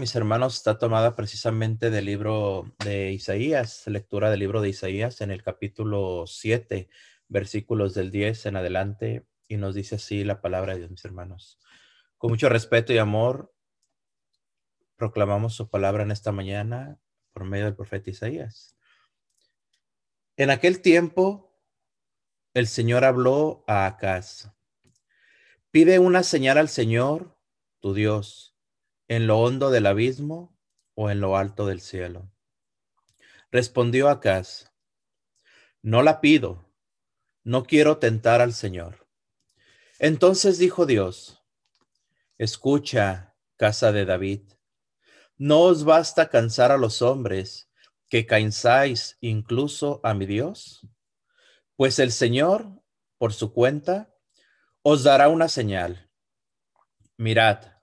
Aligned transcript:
mis 0.00 0.16
hermanos, 0.16 0.56
está 0.56 0.78
tomada 0.78 1.14
precisamente 1.14 1.90
del 1.90 2.06
libro 2.06 2.74
de 2.82 3.12
Isaías, 3.12 3.86
lectura 3.86 4.30
del 4.30 4.40
libro 4.40 4.62
de 4.62 4.70
Isaías 4.70 5.20
en 5.20 5.30
el 5.30 5.42
capítulo 5.42 6.24
7, 6.26 6.88
versículos 7.28 7.92
del 7.92 8.10
10 8.10 8.46
en 8.46 8.56
adelante, 8.56 9.26
y 9.46 9.58
nos 9.58 9.74
dice 9.74 9.96
así 9.96 10.24
la 10.24 10.40
palabra 10.40 10.72
de 10.72 10.78
Dios, 10.78 10.90
mis 10.90 11.04
hermanos. 11.04 11.60
Con 12.16 12.30
mucho 12.30 12.48
respeto 12.48 12.94
y 12.94 12.98
amor, 12.98 13.54
proclamamos 14.96 15.54
su 15.54 15.68
palabra 15.68 16.02
en 16.02 16.12
esta 16.12 16.32
mañana 16.32 16.98
por 17.34 17.44
medio 17.44 17.66
del 17.66 17.76
profeta 17.76 18.08
Isaías. 18.08 18.78
En 20.38 20.48
aquel 20.48 20.80
tiempo, 20.80 21.60
el 22.54 22.68
Señor 22.68 23.04
habló 23.04 23.64
a 23.66 23.84
Acaz. 23.84 24.50
Pide 25.70 25.98
una 25.98 26.22
señal 26.22 26.56
al 26.56 26.70
Señor, 26.70 27.38
tu 27.80 27.92
Dios 27.92 28.49
en 29.10 29.26
lo 29.26 29.40
hondo 29.40 29.72
del 29.72 29.86
abismo 29.86 30.56
o 30.94 31.10
en 31.10 31.20
lo 31.20 31.36
alto 31.36 31.66
del 31.66 31.80
cielo? 31.80 32.30
Respondió 33.50 34.08
Acaz, 34.08 34.70
no 35.82 36.04
la 36.04 36.20
pido, 36.20 36.72
no 37.42 37.64
quiero 37.64 37.98
tentar 37.98 38.40
al 38.40 38.52
Señor. 38.52 39.08
Entonces 39.98 40.58
dijo 40.58 40.86
Dios, 40.86 41.42
escucha, 42.38 43.34
casa 43.56 43.90
de 43.90 44.04
David, 44.04 44.52
¿no 45.36 45.62
os 45.62 45.82
basta 45.82 46.28
cansar 46.28 46.70
a 46.70 46.78
los 46.78 47.02
hombres 47.02 47.68
que 48.08 48.26
cansáis 48.26 49.18
incluso 49.20 50.00
a 50.04 50.14
mi 50.14 50.26
Dios? 50.26 50.86
Pues 51.74 51.98
el 51.98 52.12
Señor, 52.12 52.80
por 53.18 53.32
su 53.32 53.52
cuenta, 53.52 54.14
os 54.82 55.02
dará 55.02 55.28
una 55.28 55.48
señal. 55.48 56.12
Mirad, 57.16 57.79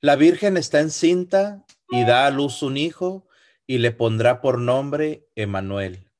la 0.00 0.16
Virgen 0.16 0.56
está 0.56 0.80
encinta 0.80 1.66
y 1.90 2.04
da 2.04 2.26
a 2.26 2.30
luz 2.30 2.62
un 2.62 2.76
hijo 2.76 3.28
y 3.66 3.78
le 3.78 3.92
pondrá 3.92 4.40
por 4.40 4.58
nombre 4.58 5.28
Emanuel, 5.34 6.10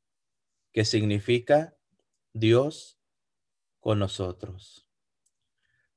que 0.72 0.84
significa 0.84 1.77
Dios 2.34 2.98
con 3.80 3.98
nosotros. 3.98 4.86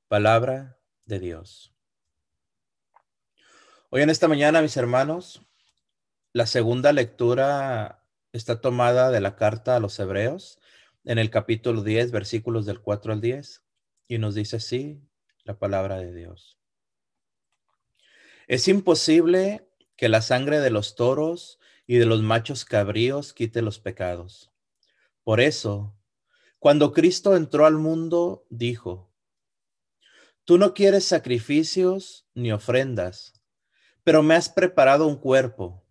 Palabra 0.08 0.78
de 1.04 1.18
Dios. 1.20 1.74
Hoy 3.90 4.02
en 4.02 4.10
esta 4.10 4.28
mañana, 4.28 4.62
mis 4.62 4.76
hermanos, 4.76 5.42
la 6.32 6.46
segunda 6.46 6.92
lectura 6.92 8.02
está 8.32 8.60
tomada 8.60 9.10
de 9.10 9.20
la 9.20 9.36
carta 9.36 9.76
a 9.76 9.80
los 9.80 9.98
hebreos 9.98 10.58
en 11.04 11.18
el 11.18 11.30
capítulo 11.30 11.82
10, 11.82 12.12
versículos 12.12 12.64
del 12.64 12.80
4 12.80 13.12
al 13.12 13.20
10, 13.20 13.62
y 14.08 14.18
nos 14.18 14.34
dice 14.34 14.56
así 14.56 15.06
la 15.44 15.58
palabra 15.58 15.98
de 15.98 16.12
Dios. 16.14 16.58
Es 18.46 18.68
imposible 18.68 19.66
que 19.96 20.08
la 20.08 20.20
sangre 20.20 20.60
de 20.60 20.70
los 20.70 20.96
toros 20.96 21.58
y 21.86 21.96
de 21.96 22.06
los 22.06 22.22
machos 22.22 22.64
cabríos 22.64 23.32
quite 23.32 23.62
los 23.62 23.78
pecados. 23.78 24.52
Por 25.22 25.40
eso, 25.40 25.96
cuando 26.58 26.92
Cristo 26.92 27.36
entró 27.36 27.64
al 27.64 27.76
mundo, 27.76 28.46
dijo, 28.50 29.10
Tú 30.44 30.58
no 30.58 30.74
quieres 30.74 31.06
sacrificios 31.06 32.28
ni 32.34 32.52
ofrendas, 32.52 33.40
pero 34.02 34.22
me 34.22 34.34
has 34.34 34.50
preparado 34.50 35.06
un 35.06 35.16
cuerpo. 35.16 35.82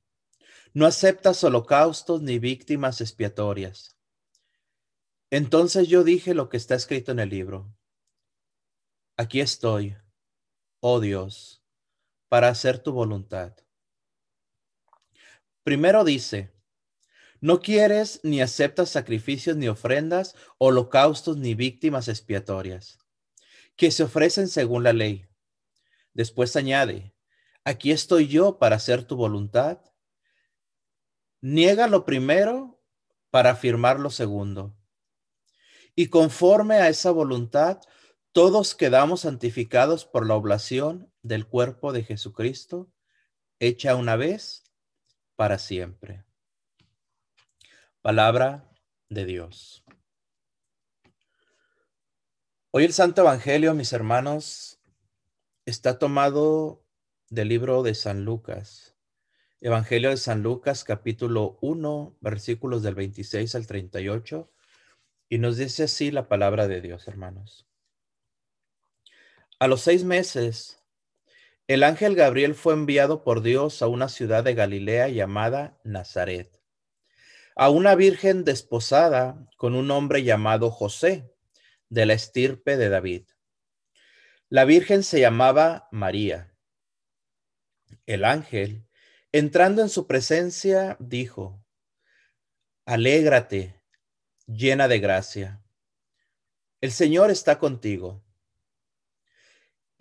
No 0.74 0.86
aceptas 0.86 1.44
holocaustos 1.44 2.22
ni 2.22 2.38
víctimas 2.38 3.02
expiatorias. 3.02 3.98
Entonces 5.32 5.88
yo 5.88 6.04
dije 6.04 6.36
lo 6.36 6.50
que 6.50 6.58
está 6.58 6.76
escrito 6.76 7.12
en 7.12 7.20
el 7.20 7.30
libro. 7.30 7.76
Aquí 9.18 9.42
estoy, 9.42 9.96
oh 10.80 11.00
Dios 11.00 11.63
para 12.34 12.48
hacer 12.48 12.80
tu 12.80 12.94
voluntad. 12.94 13.56
Primero 15.62 16.04
dice, 16.04 16.52
no 17.42 17.60
quieres 17.60 18.22
ni 18.24 18.42
aceptas 18.42 18.90
sacrificios 18.90 19.56
ni 19.56 19.68
ofrendas, 19.68 20.36
holocaustos 20.58 21.38
ni 21.38 21.54
víctimas 21.54 22.08
expiatorias, 22.08 22.98
que 23.76 23.92
se 23.92 24.02
ofrecen 24.02 24.48
según 24.48 24.82
la 24.82 24.94
ley. 24.94 25.28
Después 26.16 26.56
añade, 26.56 27.14
aquí 27.66 27.92
estoy 27.92 28.28
yo 28.28 28.58
para 28.58 28.78
hacer 28.78 29.04
tu 29.04 29.16
voluntad. 29.16 29.78
Niega 31.40 31.86
lo 31.86 32.04
primero 32.04 32.82
para 33.30 33.52
afirmar 33.52 34.00
lo 34.00 34.10
segundo. 34.10 34.76
Y 35.94 36.08
conforme 36.08 36.78
a 36.78 36.90
esa 36.90 37.12
voluntad, 37.12 37.80
todos 38.32 38.74
quedamos 38.74 39.22
santificados 39.22 40.08
por 40.08 40.26
la 40.26 40.34
oblación 40.34 41.13
del 41.24 41.48
cuerpo 41.48 41.94
de 41.94 42.04
Jesucristo, 42.04 42.92
hecha 43.60 43.96
una 43.96 44.18
vez 44.18 44.64
para 45.36 45.58
siempre. 45.58 46.24
Palabra 48.02 48.70
de 49.10 49.26
Dios. 49.26 49.84
Hoy 52.72 52.84
el 52.84 52.94
Santo 52.94 53.22
Evangelio, 53.22 53.74
mis 53.74 53.94
hermanos, 53.94 54.82
está 55.66 55.98
tomado 55.98 56.84
del 57.30 57.48
libro 57.48 57.84
de 57.84 57.96
San 57.96 58.26
Lucas. 58.26 58.98
Evangelio 59.62 60.10
de 60.10 60.18
San 60.18 60.44
Lucas, 60.44 60.84
capítulo 60.84 61.58
1, 61.62 62.18
versículos 62.20 62.84
del 62.84 62.96
26 62.96 63.56
al 63.56 63.66
38. 63.66 64.52
Y 65.30 65.38
nos 65.38 65.56
dice 65.56 65.84
así 65.84 66.12
la 66.12 66.28
palabra 66.28 66.68
de 66.68 66.82
Dios, 66.82 67.08
hermanos. 67.08 67.66
A 69.60 69.68
los 69.68 69.82
seis 69.82 70.04
meses, 70.04 70.83
el 71.68 71.84
ángel 71.84 72.16
Gabriel 72.16 72.56
fue 72.56 72.74
enviado 72.74 73.24
por 73.24 73.42
Dios 73.42 73.82
a 73.82 73.88
una 73.88 74.10
ciudad 74.10 74.44
de 74.44 74.54
Galilea 74.54 75.08
llamada 75.08 75.80
Nazaret, 75.84 76.62
a 77.56 77.70
una 77.70 77.96
virgen 77.96 78.44
desposada 78.44 79.48
con 79.58 79.76
un 79.76 79.90
hombre 79.92 80.24
llamado 80.24 80.72
José, 80.72 81.32
de 81.90 82.06
la 82.06 82.14
estirpe 82.14 82.76
de 82.76 82.90
David. 82.90 83.24
La 84.50 84.66
virgen 84.66 85.04
se 85.04 85.20
llamaba 85.20 85.88
María. 85.92 86.54
El 88.08 88.26
ángel, 88.26 88.88
entrando 89.32 89.82
en 89.82 89.90
su 89.90 90.08
presencia, 90.08 90.98
dijo, 91.00 91.64
Alégrate, 92.86 93.82
llena 94.48 94.88
de 94.88 95.00
gracia. 95.00 95.64
El 96.82 96.92
Señor 96.92 97.32
está 97.32 97.60
contigo. 97.60 98.22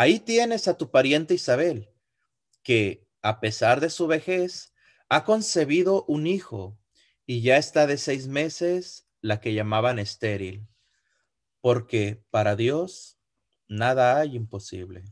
Ahí 0.00 0.20
tienes 0.20 0.68
a 0.68 0.78
tu 0.78 0.92
pariente 0.92 1.34
Isabel, 1.34 1.90
que 2.62 3.08
a 3.20 3.40
pesar 3.40 3.80
de 3.80 3.90
su 3.90 4.06
vejez, 4.06 4.72
ha 5.08 5.24
concebido 5.24 6.04
un 6.04 6.28
hijo 6.28 6.78
y 7.26 7.42
ya 7.42 7.56
está 7.56 7.88
de 7.88 7.98
seis 7.98 8.28
meses 8.28 9.08
la 9.20 9.40
que 9.40 9.54
llamaban 9.54 9.98
estéril, 9.98 10.68
porque 11.60 12.22
para 12.30 12.54
Dios 12.54 13.18
nada 13.66 14.20
hay 14.20 14.36
imposible. 14.36 15.02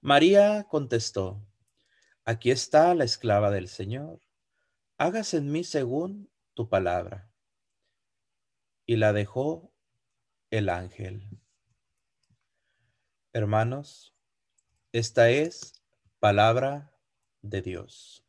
María 0.00 0.68
contestó, 0.70 1.44
aquí 2.24 2.52
está 2.52 2.94
la 2.94 3.02
esclava 3.02 3.50
del 3.50 3.66
Señor, 3.66 4.20
hágase 4.96 5.38
en 5.38 5.50
mí 5.50 5.64
según 5.64 6.30
tu 6.54 6.68
palabra. 6.68 7.32
Y 8.86 8.94
la 8.94 9.12
dejó 9.12 9.74
el 10.50 10.68
ángel. 10.68 11.39
Hermanos, 13.32 14.12
esta 14.90 15.30
es 15.30 15.84
palabra 16.18 16.92
de 17.42 17.62
Dios. 17.62 18.26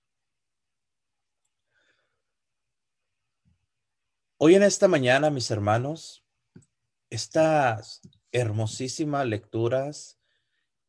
Hoy 4.38 4.54
en 4.54 4.62
esta 4.62 4.88
mañana, 4.88 5.32
mis 5.32 5.50
hermanos, 5.50 6.24
estas 7.10 8.02
hermosísimas 8.32 9.26
lecturas 9.26 10.20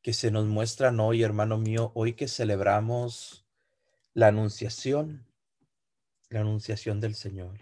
que 0.03 0.13
se 0.13 0.31
nos 0.31 0.45
muestran 0.45 1.01
hoy, 1.01 1.23
hermano 1.23 1.57
mío, 1.57 1.91
hoy 1.95 2.13
que 2.13 2.29
celebramos 2.29 3.47
la 4.13 4.29
anunciación, 4.29 5.27
la 6.29 6.41
anunciación 6.41 7.01
del 7.01 7.15
Señor. 7.15 7.61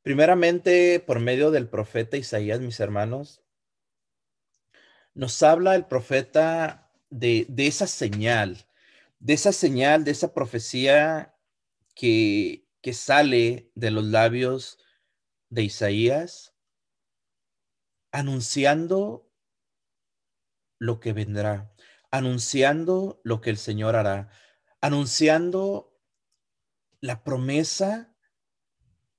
Primeramente, 0.00 1.00
por 1.00 1.20
medio 1.20 1.50
del 1.50 1.68
profeta 1.68 2.16
Isaías, 2.16 2.60
mis 2.60 2.80
hermanos, 2.80 3.43
nos 5.14 5.42
habla 5.42 5.74
el 5.74 5.86
profeta 5.86 6.90
de, 7.10 7.46
esa 7.56 7.86
señal, 7.86 8.66
de 9.18 9.34
esa 9.34 9.52
señal, 9.52 10.04
de 10.04 10.10
esa 10.10 10.34
profecía 10.34 11.36
que 11.94 12.66
sale 12.92 13.70
de 13.74 13.90
los 13.90 14.04
labios 14.04 14.78
de 15.48 15.62
Isaías 15.62 16.54
anunciando 18.14 19.28
lo 20.78 21.00
que 21.00 21.12
vendrá, 21.12 21.74
anunciando 22.12 23.20
lo 23.24 23.40
que 23.40 23.50
el 23.50 23.56
Señor 23.56 23.96
hará, 23.96 24.30
anunciando 24.80 25.98
la 27.00 27.24
promesa 27.24 28.14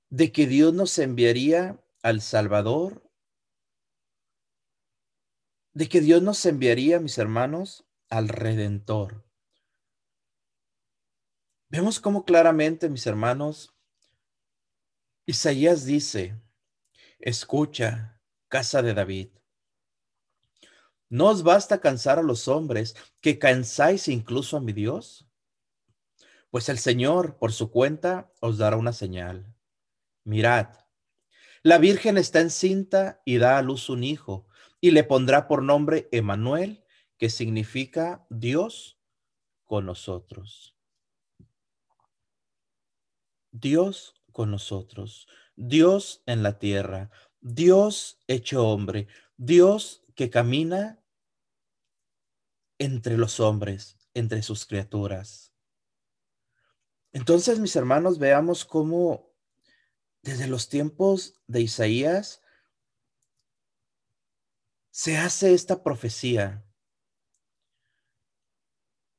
de 0.08 0.32
que 0.32 0.46
Dios 0.46 0.72
nos 0.72 0.98
enviaría 0.98 1.78
al 2.02 2.22
Salvador, 2.22 3.05
de 5.76 5.90
que 5.90 6.00
Dios 6.00 6.22
nos 6.22 6.46
enviaría, 6.46 7.00
mis 7.00 7.18
hermanos, 7.18 7.84
al 8.08 8.30
Redentor. 8.30 9.26
Vemos 11.68 12.00
cómo 12.00 12.24
claramente, 12.24 12.88
mis 12.88 13.06
hermanos, 13.06 13.74
Isaías 15.26 15.84
dice, 15.84 16.40
escucha, 17.18 18.22
casa 18.48 18.80
de 18.80 18.94
David. 18.94 19.28
¿No 21.10 21.26
os 21.26 21.42
basta 21.42 21.78
cansar 21.78 22.18
a 22.18 22.22
los 22.22 22.48
hombres 22.48 22.96
que 23.20 23.38
cansáis 23.38 24.08
incluso 24.08 24.56
a 24.56 24.62
mi 24.62 24.72
Dios? 24.72 25.28
Pues 26.48 26.70
el 26.70 26.78
Señor, 26.78 27.36
por 27.36 27.52
su 27.52 27.70
cuenta, 27.70 28.32
os 28.40 28.56
dará 28.56 28.78
una 28.78 28.94
señal. 28.94 29.54
Mirad, 30.24 30.68
la 31.62 31.76
Virgen 31.76 32.16
está 32.16 32.40
encinta 32.40 33.20
y 33.26 33.36
da 33.36 33.58
a 33.58 33.62
luz 33.62 33.90
un 33.90 34.04
hijo, 34.04 34.45
y 34.80 34.90
le 34.90 35.04
pondrá 35.04 35.48
por 35.48 35.62
nombre 35.62 36.08
Emanuel, 36.12 36.84
que 37.18 37.30
significa 37.30 38.26
Dios 38.30 38.98
con 39.64 39.86
nosotros. 39.86 40.76
Dios 43.52 44.14
con 44.32 44.50
nosotros, 44.50 45.28
Dios 45.56 46.22
en 46.26 46.42
la 46.42 46.58
tierra, 46.58 47.10
Dios 47.40 48.20
hecho 48.26 48.68
hombre, 48.68 49.08
Dios 49.36 50.04
que 50.14 50.28
camina 50.28 51.02
entre 52.78 53.16
los 53.16 53.40
hombres, 53.40 53.96
entre 54.12 54.42
sus 54.42 54.66
criaturas. 54.66 55.54
Entonces, 57.12 57.60
mis 57.60 57.74
hermanos, 57.76 58.18
veamos 58.18 58.66
cómo 58.66 59.32
desde 60.22 60.48
los 60.48 60.68
tiempos 60.68 61.40
de 61.46 61.62
Isaías 61.62 62.42
se 64.96 65.18
hace 65.18 65.52
esta 65.52 65.82
profecía. 65.82 66.64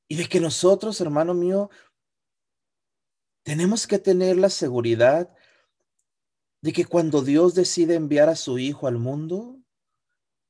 Y 0.07 0.15
de 0.15 0.27
que 0.27 0.39
nosotros, 0.39 0.99
hermano 1.01 1.35
mío, 1.35 1.69
tenemos 3.43 3.85
que 3.85 3.99
tener 3.99 4.37
la 4.37 4.49
seguridad 4.49 5.31
de 6.61 6.73
que 6.73 6.85
cuando 6.85 7.21
Dios 7.21 7.53
decide 7.53 7.93
enviar 7.93 8.27
a 8.27 8.35
su 8.35 8.57
Hijo 8.57 8.87
al 8.87 8.97
mundo, 8.97 9.59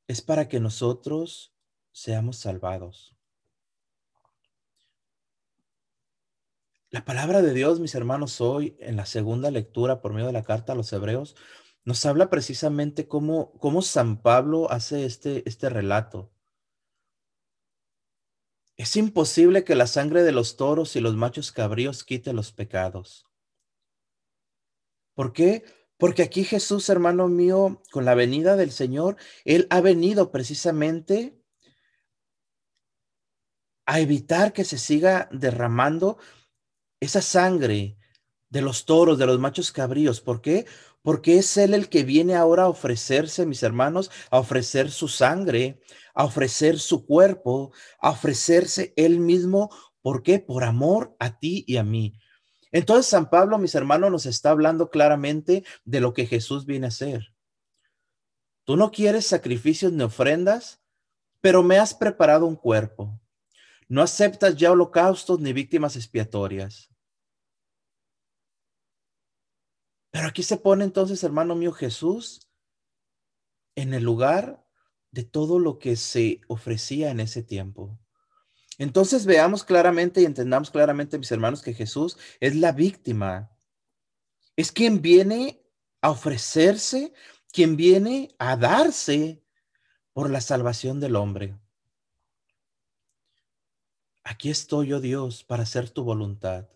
es 0.08 0.22
para 0.22 0.48
que 0.48 0.62
nosotros 0.62 1.54
seamos 1.92 2.38
salvados. 2.38 3.14
La 6.90 7.04
palabra 7.04 7.42
de 7.42 7.54
Dios, 7.54 7.82
mis 7.82 7.96
hermanos, 7.96 8.40
hoy 8.40 8.78
en 8.80 8.96
la 8.96 9.06
segunda 9.06 9.52
lectura 9.52 10.00
por 10.00 10.14
medio 10.14 10.28
de 10.28 10.34
la 10.34 10.44
carta 10.44 10.72
a 10.72 10.76
los 10.78 10.94
hebreos, 10.94 11.36
nos 11.88 12.06
habla 12.06 12.30
precisamente 12.30 13.08
cómo, 13.08 13.54
cómo 13.60 13.82
San 13.82 14.22
Pablo 14.22 14.70
hace 14.70 15.06
este, 15.06 15.48
este 15.48 15.70
relato. 15.70 16.30
Es 18.76 18.98
imposible 18.98 19.64
que 19.64 19.74
la 19.74 19.88
sangre 19.88 20.24
de 20.24 20.34
los 20.34 20.58
toros 20.58 20.98
y 20.98 21.00
los 21.00 21.16
machos 21.16 21.54
cabríos 21.54 22.04
quite 22.04 22.34
los 22.34 22.52
pecados. 22.52 23.26
¿Por 25.14 25.32
qué? 25.32 25.64
Porque 25.96 26.24
aquí 26.24 26.44
Jesús, 26.44 26.90
hermano 26.90 27.30
mío, 27.30 27.82
con 27.90 28.04
la 28.04 28.16
venida 28.16 28.58
del 28.58 28.72
Señor, 28.72 29.16
Él 29.46 29.66
ha 29.70 29.80
venido 29.80 30.30
precisamente 30.30 31.42
a 33.86 34.02
evitar 34.02 34.52
que 34.52 34.66
se 34.66 34.78
siga 34.78 35.30
derramando 35.32 36.18
esa 37.00 37.22
sangre 37.22 37.98
de 38.50 38.62
los 38.62 38.86
toros, 38.86 39.18
de 39.18 39.26
los 39.26 39.40
machos 39.40 39.72
cabríos. 39.72 40.20
¿Por 40.20 40.42
qué? 40.42 40.66
Porque 41.08 41.38
es 41.38 41.56
Él 41.56 41.74
el 41.74 41.88
que 41.88 42.04
viene 42.04 42.36
ahora 42.36 42.64
a 42.64 42.68
ofrecerse, 42.68 43.46
mis 43.46 43.64
hermanos, 43.64 44.12
a 44.30 44.40
ofrecer 44.40 44.92
su 44.92 45.08
sangre, 45.08 45.80
a 46.14 46.26
ofrecer 46.26 46.80
su 46.80 47.06
cuerpo, 47.06 47.72
a 48.02 48.10
ofrecerse 48.10 48.94
él 48.98 49.22
mismo. 49.22 49.70
¿Por 50.02 50.22
qué? 50.22 50.40
Por 50.40 50.66
amor 50.66 51.16
a 51.18 51.40
ti 51.40 51.64
y 51.66 51.78
a 51.78 51.84
mí. 51.86 52.20
Entonces 52.74 53.06
San 53.06 53.30
Pablo, 53.30 53.58
mis 53.58 53.74
hermanos, 53.74 54.12
nos 54.12 54.26
está 54.26 54.50
hablando 54.50 54.90
claramente 54.90 55.64
de 55.86 56.02
lo 56.02 56.14
que 56.14 56.26
Jesús 56.26 56.66
viene 56.66 56.88
a 56.88 56.90
hacer. 56.90 57.34
Tú 58.66 58.76
no 58.76 58.92
quieres 58.92 59.26
sacrificios 59.26 59.94
ni 59.94 60.04
ofrendas, 60.04 60.82
pero 61.40 61.64
me 61.64 61.80
has 61.80 61.94
preparado 61.94 62.46
un 62.46 62.58
cuerpo. 62.58 63.18
No 63.88 64.02
aceptas 64.02 64.58
ya 64.58 64.74
holocaustos 64.74 65.40
ni 65.40 65.54
víctimas 65.54 65.96
expiatorias. 65.96 66.90
Pero 70.12 70.28
aquí 70.28 70.44
se 70.44 70.58
pone 70.58 70.84
entonces, 70.84 71.24
hermano 71.24 71.56
mío, 71.56 71.72
Jesús 71.72 72.48
en 73.76 73.94
el 73.94 74.04
lugar 74.04 74.66
de 75.12 75.24
todo 75.24 75.60
lo 75.60 75.78
que 75.78 75.96
se 75.96 76.42
ofrecía 76.48 77.12
en 77.12 77.20
ese 77.20 77.44
tiempo. 77.44 77.98
Entonces 78.80 79.26
veamos 79.26 79.64
claramente 79.64 80.22
y 80.22 80.26
entendamos 80.26 80.70
claramente, 80.70 81.18
mis 81.18 81.32
hermanos, 81.32 81.62
que 81.62 81.74
Jesús 81.74 82.18
es 82.40 82.56
la 82.56 82.72
víctima. 82.72 83.52
Es 84.56 84.72
quien 84.72 85.02
viene 85.02 85.64
a 86.02 86.12
ofrecerse, 86.12 87.14
quien 87.52 87.76
viene 87.76 88.36
a 88.40 88.56
darse 88.56 89.44
por 90.14 90.30
la 90.30 90.42
salvación 90.42 91.00
del 91.00 91.16
hombre. 91.16 91.56
Aquí 94.24 94.50
estoy, 94.50 94.94
oh 94.94 95.00
Dios, 95.00 95.44
para 95.44 95.64
hacer 95.64 95.90
tu 95.90 96.04
voluntad. 96.04 96.68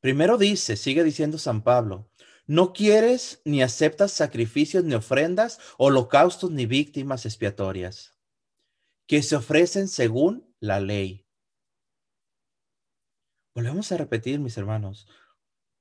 Primero 0.00 0.38
dice, 0.38 0.76
sigue 0.76 1.02
diciendo 1.02 1.38
San 1.38 1.62
Pablo, 1.62 2.08
no 2.46 2.72
quieres 2.72 3.42
ni 3.44 3.62
aceptas 3.62 4.12
sacrificios 4.12 4.84
ni 4.84 4.94
ofrendas, 4.94 5.58
holocaustos 5.76 6.50
ni 6.50 6.66
víctimas 6.66 7.26
expiatorias, 7.26 8.16
que 9.06 9.22
se 9.22 9.36
ofrecen 9.36 9.88
según 9.88 10.54
la 10.60 10.80
ley. 10.80 11.26
Volvemos 13.54 13.90
a 13.90 13.96
repetir, 13.96 14.38
mis 14.38 14.56
hermanos, 14.56 15.08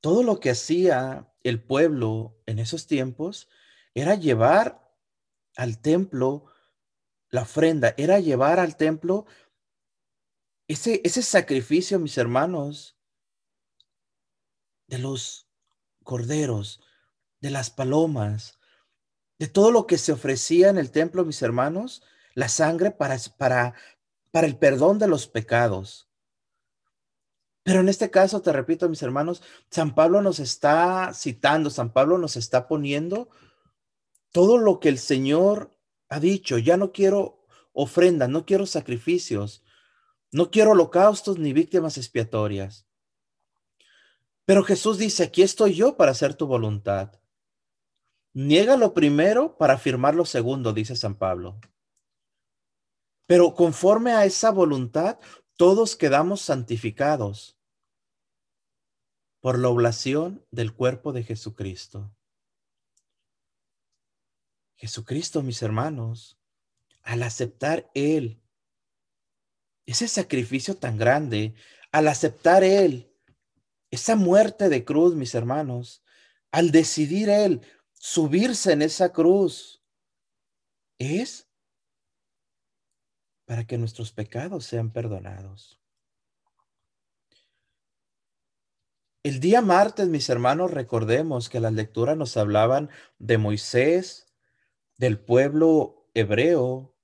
todo 0.01 0.23
lo 0.23 0.39
que 0.39 0.49
hacía 0.49 1.31
el 1.43 1.63
pueblo 1.63 2.41
en 2.47 2.59
esos 2.59 2.87
tiempos 2.87 3.49
era 3.93 4.15
llevar 4.15 4.93
al 5.55 5.79
templo 5.79 6.45
la 7.29 7.43
ofrenda, 7.43 7.93
era 7.97 8.19
llevar 8.19 8.59
al 8.59 8.77
templo 8.77 9.25
ese, 10.67 11.01
ese 11.03 11.21
sacrificio, 11.21 11.99
mis 11.99 12.17
hermanos, 12.17 12.96
de 14.87 14.97
los 14.97 15.47
corderos, 16.03 16.81
de 17.41 17.49
las 17.49 17.69
palomas, 17.69 18.59
de 19.39 19.47
todo 19.47 19.71
lo 19.71 19.85
que 19.85 19.97
se 19.97 20.11
ofrecía 20.11 20.69
en 20.69 20.77
el 20.77 20.91
templo, 20.91 21.25
mis 21.25 21.41
hermanos, 21.41 22.03
la 22.33 22.49
sangre 22.49 22.91
para, 22.91 23.17
para, 23.37 23.73
para 24.31 24.47
el 24.47 24.57
perdón 24.57 24.99
de 24.99 25.07
los 25.07 25.27
pecados. 25.27 26.09
Pero 27.63 27.81
en 27.81 27.89
este 27.89 28.09
caso, 28.09 28.41
te 28.41 28.53
repito, 28.53 28.87
mis 28.87 29.03
hermanos, 29.03 29.43
San 29.69 29.93
Pablo 29.93 30.21
nos 30.21 30.39
está 30.39 31.11
citando, 31.13 31.69
San 31.69 31.91
Pablo 31.91 32.17
nos 32.17 32.37
está 32.37 32.67
poniendo 32.67 33.29
todo 34.31 34.57
lo 34.57 34.79
que 34.79 34.87
el 34.87 34.97
Señor 34.97 35.77
ha 36.07 36.19
dicho. 36.21 36.57
Ya 36.57 36.77
no 36.77 36.93
quiero 36.93 37.45
ofrendas, 37.73 38.29
no 38.29 38.45
quiero 38.45 38.65
sacrificios, 38.65 39.63
no 40.31 40.49
quiero 40.49 40.71
holocaustos 40.71 41.39
ni 41.39 41.51
víctimas 41.51 41.97
expiatorias. 41.97 42.86
Pero 44.47 44.63
Jesús 44.63 44.97
dice, 44.97 45.25
aquí 45.25 45.41
estoy 45.41 45.73
yo 45.73 45.97
para 45.97 46.11
hacer 46.11 46.33
tu 46.33 46.47
voluntad. 46.47 47.19
Niega 48.33 48.77
lo 48.77 48.93
primero 48.93 49.57
para 49.57 49.73
afirmar 49.73 50.15
lo 50.15 50.23
segundo, 50.23 50.71
dice 50.71 50.95
San 50.95 51.15
Pablo. 51.15 51.59
Pero 53.25 53.53
conforme 53.53 54.13
a 54.13 54.23
esa 54.23 54.51
voluntad, 54.51 55.19
todos 55.57 55.97
quedamos 55.97 56.39
santificados. 56.41 57.55
por 59.39 59.59
la 59.59 59.69
oblación 59.69 60.45
del 60.51 60.73
cuerpo 60.73 61.13
de 61.13 61.23
Jesucristo. 61.23 62.11
Jesucristo, 64.75 65.43
mis 65.43 65.61
hermanos, 65.61 66.39
al 67.03 67.23
aceptar 67.23 67.89
Él 67.93 68.41
ese 69.85 70.07
sacrificio 70.07 70.75
tan 70.75 70.97
grande, 70.97 71.53
al 71.91 72.07
aceptar 72.07 72.63
Él 72.63 73.06
esa 73.91 74.15
muerte 74.15 74.69
de 74.69 74.83
cruz, 74.83 75.15
mis 75.15 75.35
hermanos, 75.35 76.03
al 76.51 76.71
decidir 76.71 77.29
Él 77.29 77.61
subirse 77.93 78.71
en 78.73 78.81
esa 78.81 79.11
cruz, 79.11 79.83
es 80.97 81.47
para 83.45 83.65
que 83.65 83.77
nuestros 83.77 84.11
pecados 84.11 84.65
sean 84.65 84.91
perdonados. 84.91 85.79
El 89.23 89.39
día 89.39 89.61
martes, 89.61 90.07
mis 90.07 90.29
hermanos, 90.29 90.71
recordemos 90.71 91.49
que 91.49 91.59
las 91.59 91.73
lecturas 91.73 92.15
nos 92.15 92.37
hablaban 92.37 92.89
de 93.19 93.37
Moisés, 93.37 94.33
del 94.97 95.19
pueblo 95.19 96.09
hebreo, 96.13 96.95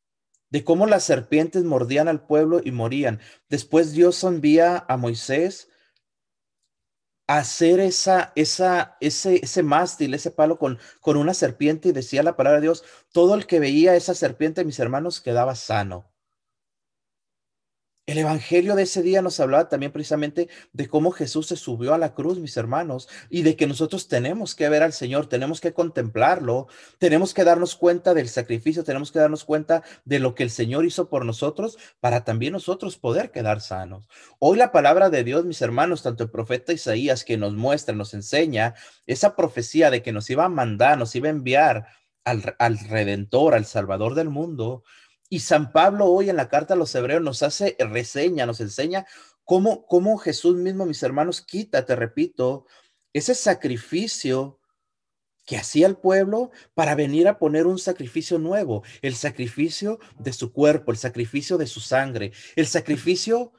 de 0.49 0.63
cómo 0.63 0.85
las 0.85 1.03
serpientes 1.03 1.63
mordían 1.63 2.07
al 2.07 2.25
pueblo 2.25 2.61
y 2.63 2.71
morían. 2.71 3.19
Después 3.49 3.91
Dios 3.91 4.23
envía 4.23 4.85
a 4.87 4.97
Moisés 4.97 5.69
hacer 7.27 7.79
esa, 7.79 8.31
esa, 8.35 8.97
ese, 9.01 9.39
ese 9.43 9.63
mástil, 9.63 10.13
ese 10.13 10.31
palo 10.31 10.57
con, 10.59 10.79
con 11.01 11.17
una 11.17 11.33
serpiente 11.33 11.89
y 11.89 11.91
decía 11.91 12.23
la 12.23 12.35
palabra 12.35 12.59
de 12.59 12.67
Dios, 12.67 12.83
todo 13.11 13.35
el 13.35 13.47
que 13.47 13.59
veía 13.59 13.95
esa 13.95 14.13
serpiente, 14.15 14.65
mis 14.65 14.79
hermanos, 14.79 15.21
quedaba 15.21 15.55
sano. 15.55 16.12
El 18.05 18.17
Evangelio 18.17 18.75
de 18.75 18.83
ese 18.83 19.01
día 19.01 19.21
nos 19.21 19.39
hablaba 19.39 19.69
también 19.69 19.93
precisamente 19.93 20.49
de 20.73 20.89
cómo 20.89 21.11
Jesús 21.11 21.47
se 21.47 21.55
subió 21.55 21.93
a 21.93 21.97
la 21.97 22.13
cruz, 22.13 22.37
mis 22.37 22.57
hermanos, 22.57 23.07
y 23.29 23.43
de 23.43 23.55
que 23.55 23.65
nosotros 23.65 24.09
tenemos 24.09 24.55
que 24.55 24.67
ver 24.67 24.83
al 24.83 24.91
Señor, 24.91 25.27
tenemos 25.27 25.61
que 25.61 25.73
contemplarlo, 25.73 26.67
tenemos 26.97 27.33
que 27.33 27.45
darnos 27.45 27.77
cuenta 27.77 28.13
del 28.13 28.27
sacrificio, 28.27 28.83
tenemos 28.83 29.13
que 29.13 29.19
darnos 29.19 29.45
cuenta 29.45 29.83
de 30.03 30.19
lo 30.19 30.35
que 30.35 30.43
el 30.43 30.49
Señor 30.49 30.83
hizo 30.85 31.07
por 31.07 31.23
nosotros 31.23 31.77
para 32.01 32.25
también 32.25 32.51
nosotros 32.51 32.97
poder 32.97 33.31
quedar 33.31 33.61
sanos. 33.61 34.09
Hoy 34.37 34.57
la 34.57 34.73
palabra 34.73 35.09
de 35.09 35.23
Dios, 35.23 35.45
mis 35.45 35.61
hermanos, 35.61 36.03
tanto 36.03 36.25
el 36.25 36.29
profeta 36.29 36.73
Isaías 36.73 37.23
que 37.23 37.37
nos 37.37 37.53
muestra, 37.53 37.95
nos 37.95 38.13
enseña 38.13 38.75
esa 39.07 39.33
profecía 39.37 39.89
de 39.91 40.01
que 40.01 40.11
nos 40.11 40.29
iba 40.29 40.43
a 40.43 40.49
mandar, 40.49 40.97
nos 40.97 41.15
iba 41.15 41.27
a 41.27 41.31
enviar 41.31 41.87
al, 42.25 42.53
al 42.59 42.79
Redentor, 42.79 43.53
al 43.53 43.63
Salvador 43.63 44.13
del 44.13 44.29
mundo, 44.29 44.83
y 45.33 45.39
San 45.39 45.71
Pablo 45.71 46.05
hoy 46.05 46.29
en 46.29 46.35
la 46.35 46.47
carta 46.47 46.75
a 46.75 46.77
los 46.77 46.93
hebreos 46.93 47.23
nos 47.23 47.41
hace 47.41 47.75
reseña, 47.79 48.45
nos 48.45 48.59
enseña 48.61 49.07
cómo, 49.43 49.87
cómo 49.87 50.19
Jesús 50.19 50.57
mismo, 50.57 50.85
mis 50.85 51.01
hermanos, 51.01 51.41
quita, 51.41 51.87
te 51.87 51.95
repito, 51.95 52.67
ese 53.13 53.33
sacrificio 53.33 54.59
que 55.43 55.57
hacía 55.57 55.87
el 55.87 55.97
pueblo 55.97 56.51
para 56.75 56.93
venir 56.93 57.27
a 57.27 57.39
poner 57.39 57.65
un 57.65 57.79
sacrificio 57.79 58.37
nuevo, 58.37 58.83
el 59.01 59.15
sacrificio 59.15 59.97
de 60.19 60.33
su 60.33 60.53
cuerpo, 60.53 60.91
el 60.91 60.99
sacrificio 60.99 61.57
de 61.57 61.65
su 61.65 61.79
sangre, 61.79 62.31
el 62.55 62.67
sacrificio 62.67 63.53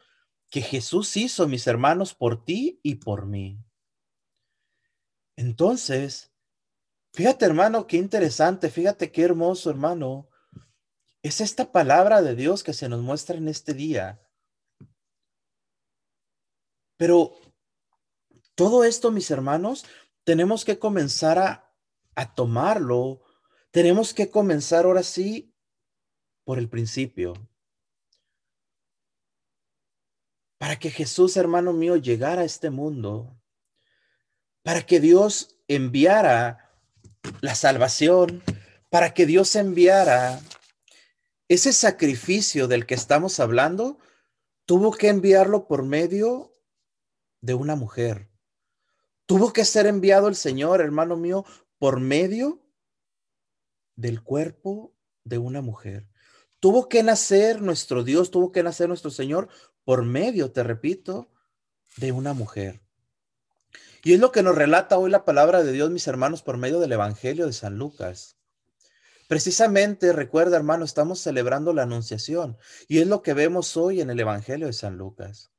que 0.50 0.62
Jesús 0.62 1.16
hizo, 1.16 1.48
mis 1.48 1.66
hermanos, 1.66 2.14
por 2.14 2.44
ti 2.44 2.78
y 2.84 2.94
por 2.94 3.26
mí. 3.26 3.58
Entonces, 5.34 6.32
fíjate 7.12 7.46
hermano, 7.46 7.88
qué 7.88 7.96
interesante, 7.96 8.70
fíjate 8.70 9.10
qué 9.10 9.22
hermoso 9.22 9.70
hermano, 9.70 10.28
es 11.24 11.40
esta 11.40 11.72
palabra 11.72 12.20
de 12.20 12.36
Dios 12.36 12.62
que 12.62 12.74
se 12.74 12.86
nos 12.86 13.00
muestra 13.00 13.36
en 13.36 13.48
este 13.48 13.72
día. 13.72 14.20
Pero 16.98 17.34
todo 18.54 18.84
esto, 18.84 19.10
mis 19.10 19.30
hermanos, 19.30 19.86
tenemos 20.24 20.66
que 20.66 20.78
comenzar 20.78 21.38
a, 21.38 21.74
a 22.14 22.34
tomarlo. 22.34 23.22
Tenemos 23.70 24.12
que 24.12 24.30
comenzar 24.30 24.84
ahora 24.84 25.02
sí 25.02 25.56
por 26.44 26.58
el 26.58 26.68
principio. 26.68 27.32
Para 30.58 30.78
que 30.78 30.90
Jesús, 30.90 31.38
hermano 31.38 31.72
mío, 31.72 31.96
llegara 31.96 32.42
a 32.42 32.44
este 32.44 32.68
mundo. 32.68 33.34
Para 34.62 34.84
que 34.84 35.00
Dios 35.00 35.58
enviara 35.68 36.70
la 37.40 37.54
salvación. 37.54 38.42
Para 38.90 39.14
que 39.14 39.24
Dios 39.24 39.56
enviara 39.56 40.38
ese 41.48 41.72
sacrificio 41.72 42.68
del 42.68 42.86
que 42.86 42.94
estamos 42.94 43.40
hablando 43.40 43.98
tuvo 44.66 44.92
que 44.92 45.08
enviarlo 45.08 45.66
por 45.66 45.82
medio 45.82 46.56
de 47.40 47.54
una 47.54 47.76
mujer. 47.76 48.30
Tuvo 49.26 49.52
que 49.52 49.64
ser 49.64 49.86
enviado 49.86 50.28
el 50.28 50.36
Señor, 50.36 50.80
hermano 50.80 51.16
mío, 51.16 51.44
por 51.78 52.00
medio 52.00 52.62
del 53.96 54.22
cuerpo 54.22 54.94
de 55.24 55.38
una 55.38 55.60
mujer. 55.60 56.08
Tuvo 56.60 56.88
que 56.88 57.02
nacer 57.02 57.60
nuestro 57.60 58.04
Dios, 58.04 58.30
tuvo 58.30 58.52
que 58.52 58.62
nacer 58.62 58.88
nuestro 58.88 59.10
Señor 59.10 59.48
por 59.84 60.04
medio, 60.04 60.50
te 60.50 60.62
repito, 60.62 61.30
de 61.96 62.12
una 62.12 62.32
mujer. 62.32 62.80
Y 64.02 64.14
es 64.14 64.20
lo 64.20 64.32
que 64.32 64.42
nos 64.42 64.54
relata 64.54 64.98
hoy 64.98 65.10
la 65.10 65.24
palabra 65.24 65.62
de 65.62 65.72
Dios, 65.72 65.90
mis 65.90 66.06
hermanos, 66.06 66.42
por 66.42 66.56
medio 66.56 66.80
del 66.80 66.92
Evangelio 66.92 67.46
de 67.46 67.52
San 67.52 67.78
Lucas. 67.78 68.36
Precisamente, 69.28 70.12
recuerda 70.12 70.56
hermano, 70.56 70.84
estamos 70.84 71.20
celebrando 71.20 71.72
la 71.72 71.82
anunciación 71.82 72.58
y 72.88 72.98
es 72.98 73.06
lo 73.06 73.22
que 73.22 73.32
vemos 73.32 73.76
hoy 73.76 74.00
en 74.00 74.10
el 74.10 74.20
Evangelio 74.20 74.66
de 74.66 74.72
San 74.72 74.98
Lucas. 74.98 75.50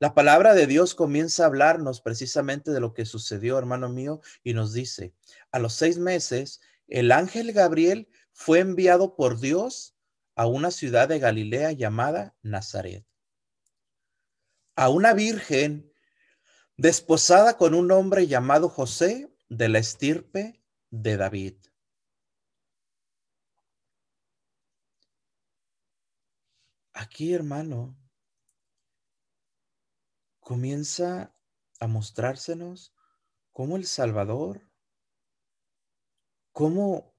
La 0.00 0.14
palabra 0.14 0.54
de 0.54 0.66
Dios 0.66 0.96
comienza 0.96 1.44
a 1.44 1.46
hablarnos 1.46 2.00
precisamente 2.00 2.72
de 2.72 2.80
lo 2.80 2.92
que 2.92 3.04
sucedió, 3.04 3.56
hermano 3.56 3.88
mío, 3.88 4.20
y 4.42 4.52
nos 4.52 4.72
dice, 4.72 5.14
a 5.52 5.60
los 5.60 5.74
seis 5.74 5.98
meses, 5.98 6.60
el 6.88 7.12
ángel 7.12 7.52
Gabriel 7.52 8.08
fue 8.32 8.58
enviado 8.58 9.14
por 9.14 9.38
Dios 9.38 9.94
a 10.34 10.46
una 10.46 10.72
ciudad 10.72 11.08
de 11.08 11.20
Galilea 11.20 11.70
llamada 11.70 12.34
Nazaret, 12.42 13.06
a 14.74 14.88
una 14.88 15.14
virgen 15.14 15.92
desposada 16.76 17.56
con 17.56 17.74
un 17.74 17.92
hombre 17.92 18.26
llamado 18.26 18.68
José 18.68 19.32
de 19.48 19.68
la 19.68 19.78
estirpe 19.78 20.60
de 20.90 21.16
David. 21.16 21.54
Aquí, 27.02 27.34
hermano, 27.34 27.98
comienza 30.38 31.34
a 31.80 31.88
mostrársenos 31.88 32.94
cómo 33.50 33.76
el 33.76 33.86
Salvador, 33.86 34.70
cómo 36.52 37.12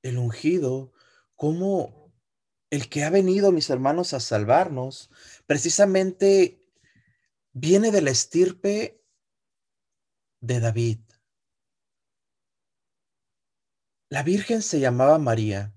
el 0.00 0.16
ungido, 0.16 0.94
cómo 1.36 2.10
el 2.70 2.88
que 2.88 3.04
ha 3.04 3.10
venido, 3.10 3.52
mis 3.52 3.68
hermanos, 3.68 4.14
a 4.14 4.20
salvarnos, 4.20 5.10
precisamente 5.44 6.72
viene 7.52 7.90
de 7.90 8.00
la 8.00 8.12
estirpe 8.12 9.04
de 10.40 10.58
David. 10.58 11.00
La 14.08 14.22
Virgen 14.22 14.62
se 14.62 14.80
llamaba 14.80 15.18
María. 15.18 15.74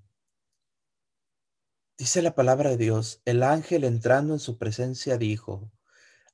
Dice 1.98 2.24
la 2.24 2.34
palabra 2.34 2.72
de 2.72 2.78
Dios, 2.78 3.22
el 3.24 3.44
ángel 3.44 3.84
entrando 3.84 4.34
en 4.34 4.40
su 4.40 4.58
presencia 4.58 5.18
dijo, 5.18 5.72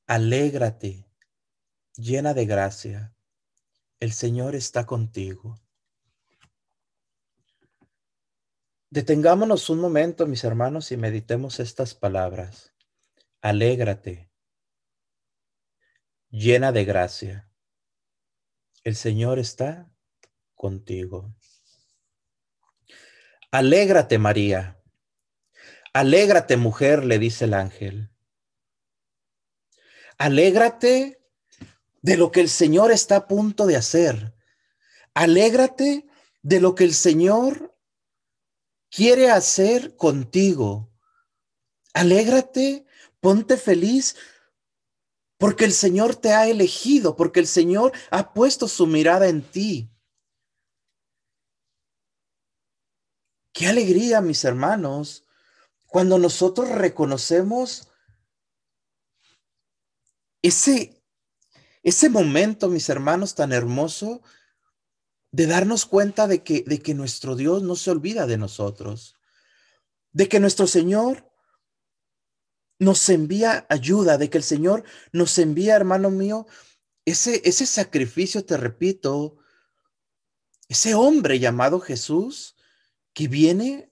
alégrate, 0.07 1.05
llena 1.97 2.33
de 2.33 2.45
gracia, 2.45 3.13
el 3.99 4.13
Señor 4.13 4.55
está 4.55 4.85
contigo. 4.85 5.59
Detengámonos 8.89 9.69
un 9.69 9.79
momento, 9.79 10.25
mis 10.27 10.45
hermanos, 10.45 10.93
y 10.93 10.97
meditemos 10.97 11.59
estas 11.59 11.93
palabras. 11.93 12.73
Alégrate, 13.41 14.31
llena 16.29 16.71
de 16.71 16.85
gracia, 16.85 17.51
el 18.85 18.95
Señor 18.95 19.39
está 19.39 19.91
contigo. 20.55 21.35
Alégrate, 23.51 24.17
María 24.17 24.78
Alégrate, 25.93 26.57
mujer, 26.57 27.03
le 27.03 27.19
dice 27.19 27.45
el 27.45 27.53
ángel. 27.53 28.11
Alégrate 30.17 31.21
de 32.01 32.17
lo 32.17 32.31
que 32.31 32.41
el 32.41 32.49
Señor 32.49 32.91
está 32.91 33.15
a 33.17 33.27
punto 33.27 33.65
de 33.65 33.75
hacer. 33.75 34.35
Alégrate 35.13 36.07
de 36.41 36.59
lo 36.59 36.75
que 36.75 36.83
el 36.83 36.93
Señor 36.93 37.75
quiere 38.89 39.31
hacer 39.31 39.95
contigo. 39.95 40.91
Alégrate, 41.93 42.85
ponte 43.19 43.57
feliz 43.57 44.15
porque 45.37 45.63
el 45.63 45.71
Señor 45.71 46.17
te 46.17 46.33
ha 46.33 46.47
elegido, 46.47 47.15
porque 47.15 47.39
el 47.39 47.47
Señor 47.47 47.93
ha 48.11 48.33
puesto 48.33 48.67
su 48.67 48.85
mirada 48.85 49.29
en 49.29 49.41
ti. 49.41 49.89
Qué 53.53 53.67
alegría, 53.67 54.19
mis 54.19 54.43
hermanos, 54.43 55.25
cuando 55.89 56.19
nosotros 56.19 56.69
reconocemos 56.69 57.89
ese, 60.41 61.03
ese 61.83 62.09
momento, 62.09 62.69
mis 62.69 62.89
hermanos, 62.89 63.35
tan 63.35 63.51
hermoso 63.51 64.21
de 65.31 65.47
darnos 65.47 65.85
cuenta 65.85 66.27
de 66.27 66.43
que, 66.43 66.63
de 66.65 66.79
que 66.79 66.93
nuestro 66.93 67.35
Dios 67.35 67.63
no 67.63 67.75
se 67.75 67.91
olvida 67.91 68.27
de 68.27 68.37
nosotros, 68.37 69.15
de 70.11 70.29
que 70.29 70.39
nuestro 70.39 70.67
Señor 70.67 71.29
nos 72.77 73.09
envía 73.09 73.65
ayuda, 73.69 74.17
de 74.17 74.29
que 74.29 74.37
el 74.37 74.43
Señor 74.43 74.83
nos 75.11 75.37
envía, 75.37 75.75
hermano 75.75 76.11
mío, 76.11 76.47
ese, 77.03 77.41
ese 77.43 77.65
sacrificio, 77.65 78.45
te 78.45 78.57
repito, 78.57 79.37
ese 80.67 80.93
hombre 80.93 81.39
llamado 81.39 81.79
Jesús 81.79 82.55
que 83.13 83.27
viene 83.27 83.88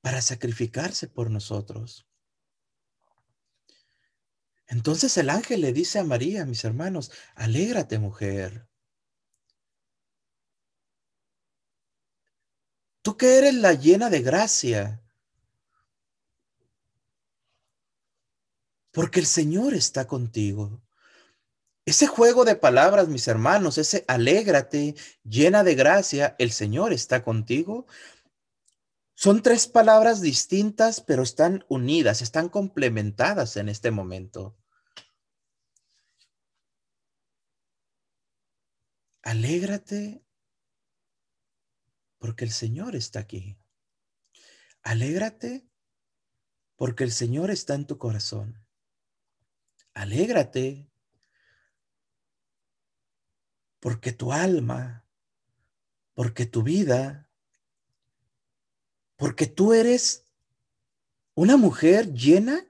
para 0.00 0.22
sacrificarse 0.22 1.08
por 1.08 1.30
nosotros. 1.30 2.06
Entonces 4.66 5.16
el 5.16 5.30
ángel 5.30 5.62
le 5.62 5.72
dice 5.72 5.98
a 5.98 6.04
María, 6.04 6.46
mis 6.46 6.64
hermanos, 6.64 7.10
alégrate 7.34 7.98
mujer. 7.98 8.68
Tú 13.02 13.16
que 13.16 13.38
eres 13.38 13.54
la 13.54 13.72
llena 13.72 14.10
de 14.10 14.20
gracia, 14.20 15.02
porque 18.92 19.20
el 19.20 19.26
Señor 19.26 19.74
está 19.74 20.06
contigo. 20.06 20.82
Ese 21.84 22.06
juego 22.06 22.44
de 22.44 22.54
palabras, 22.54 23.08
mis 23.08 23.26
hermanos, 23.26 23.78
ese 23.78 24.04
alégrate, 24.06 24.94
llena 25.24 25.64
de 25.64 25.74
gracia, 25.74 26.36
el 26.38 26.52
Señor 26.52 26.92
está 26.92 27.24
contigo. 27.24 27.86
Son 29.22 29.42
tres 29.42 29.68
palabras 29.68 30.22
distintas, 30.22 31.02
pero 31.02 31.22
están 31.22 31.66
unidas, 31.68 32.22
están 32.22 32.48
complementadas 32.48 33.58
en 33.58 33.68
este 33.68 33.90
momento. 33.90 34.56
Alégrate 39.20 40.24
porque 42.16 42.46
el 42.46 42.50
Señor 42.50 42.96
está 42.96 43.20
aquí. 43.20 43.58
Alégrate 44.80 45.68
porque 46.76 47.04
el 47.04 47.12
Señor 47.12 47.50
está 47.50 47.74
en 47.74 47.86
tu 47.86 47.98
corazón. 47.98 48.66
Alégrate 49.92 50.90
porque 53.80 54.12
tu 54.12 54.32
alma, 54.32 55.06
porque 56.14 56.46
tu 56.46 56.62
vida, 56.62 57.29
porque 59.20 59.46
tú 59.46 59.74
eres 59.74 60.24
una 61.34 61.58
mujer 61.58 62.12
llena 62.14 62.66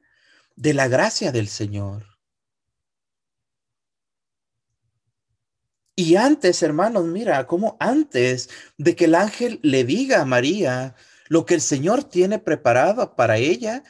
de 0.56 0.74
la 0.74 0.88
gracia 0.88 1.30
del 1.30 1.46
Señor. 1.46 2.18
Y 5.94 6.16
antes, 6.16 6.62
hermanos, 6.62 7.04
mira, 7.04 7.46
como 7.46 7.76
antes 7.78 8.50
de 8.76 8.96
que 8.96 9.04
el 9.04 9.14
ángel 9.14 9.60
le 9.62 9.84
diga 9.84 10.20
a 10.20 10.24
María 10.24 10.96
lo 11.28 11.46
que 11.46 11.54
el 11.54 11.60
Señor 11.60 12.02
tiene 12.02 12.40
preparado 12.40 13.14
para 13.14 13.36
ella, 13.38 13.84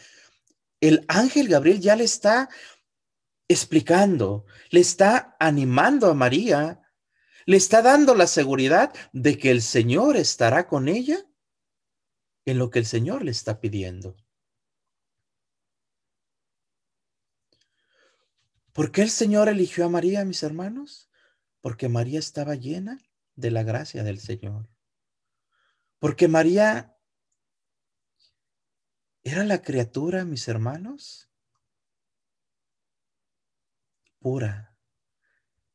el 0.80 1.04
ángel 1.08 1.48
Gabriel 1.48 1.80
ya 1.80 1.96
le 1.96 2.04
está 2.04 2.50
explicando, 3.48 4.44
le 4.68 4.80
está 4.80 5.34
animando 5.40 6.08
a 6.10 6.14
María 6.14 6.80
le 7.46 7.56
está 7.56 7.82
dando 7.82 8.14
la 8.14 8.28
seguridad 8.28 8.92
de 9.12 9.36
que 9.36 9.50
el 9.50 9.62
Señor 9.62 10.16
estará 10.16 10.68
con 10.68 10.88
ella 10.88 11.24
en 12.44 12.58
lo 12.58 12.70
que 12.70 12.78
el 12.78 12.86
Señor 12.86 13.24
le 13.24 13.30
está 13.30 13.60
pidiendo. 13.60 14.16
¿Por 18.72 18.92
qué 18.92 19.02
el 19.02 19.10
Señor 19.10 19.48
eligió 19.48 19.84
a 19.84 19.88
María, 19.88 20.24
mis 20.24 20.42
hermanos? 20.42 21.10
Porque 21.60 21.88
María 21.88 22.18
estaba 22.18 22.54
llena 22.54 22.98
de 23.34 23.50
la 23.50 23.62
gracia 23.62 24.02
del 24.02 24.20
Señor. 24.20 24.68
Porque 25.98 26.28
María 26.28 26.96
era 29.22 29.44
la 29.44 29.60
criatura, 29.60 30.24
mis 30.24 30.48
hermanos, 30.48 31.30
pura. 34.18 34.78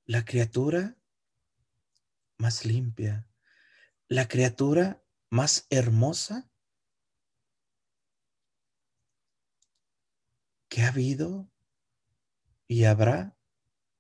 La 0.06 0.24
criatura 0.24 0.98
más 2.38 2.66
limpia, 2.66 3.28
la 4.08 4.28
criatura 4.28 5.04
más 5.30 5.68
hermosa 5.70 6.50
que 10.76 10.82
ha 10.82 10.90
habido 10.90 11.50
y 12.68 12.84
habrá 12.84 13.38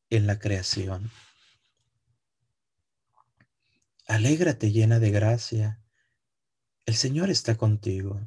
en 0.09 0.27
la 0.27 0.39
creación. 0.39 1.09
Alégrate 4.09 4.73
llena 4.73 4.99
de 4.99 5.09
gracia. 5.09 5.81
El 6.85 6.95
Señor 6.95 7.29
está 7.29 7.55
contigo. 7.55 8.19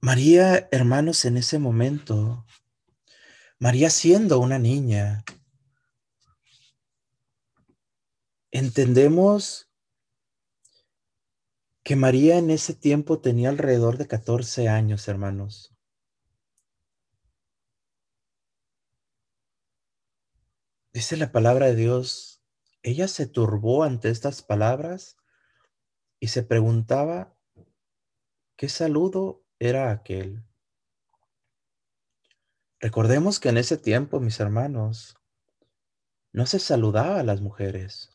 María, 0.00 0.70
hermanos, 0.72 1.26
en 1.26 1.36
ese 1.36 1.58
momento, 1.58 2.46
María 3.58 3.90
siendo 3.90 4.38
una 4.38 4.58
niña, 4.58 5.22
Entendemos 8.52 9.68
que 11.82 11.94
María 11.94 12.38
en 12.38 12.48
ese 12.48 12.72
tiempo 12.72 13.20
tenía 13.20 13.50
alrededor 13.50 13.98
de 13.98 14.06
14 14.06 14.68
años, 14.68 15.08
hermanos. 15.08 15.73
Dice 20.94 21.18
la 21.18 21.32
palabra 21.32 21.66
de 21.66 21.74
Dios, 21.74 22.42
ella 22.82 23.08
se 23.08 23.26
turbó 23.26 23.84
ante 23.84 24.08
estas 24.08 24.40
palabras 24.42 25.18
y 26.20 26.28
se 26.28 26.42
preguntaba 26.42 27.36
qué 28.56 28.70
saludo 28.70 29.44
era 29.58 29.90
aquel. 29.90 30.42
Recordemos 32.80 33.40
que 33.40 33.50
en 33.50 33.58
ese 33.58 33.76
tiempo, 33.76 34.20
mis 34.20 34.40
hermanos, 34.40 35.18
no 36.32 36.46
se 36.46 36.58
saludaba 36.58 37.20
a 37.20 37.24
las 37.24 37.42
mujeres 37.42 38.14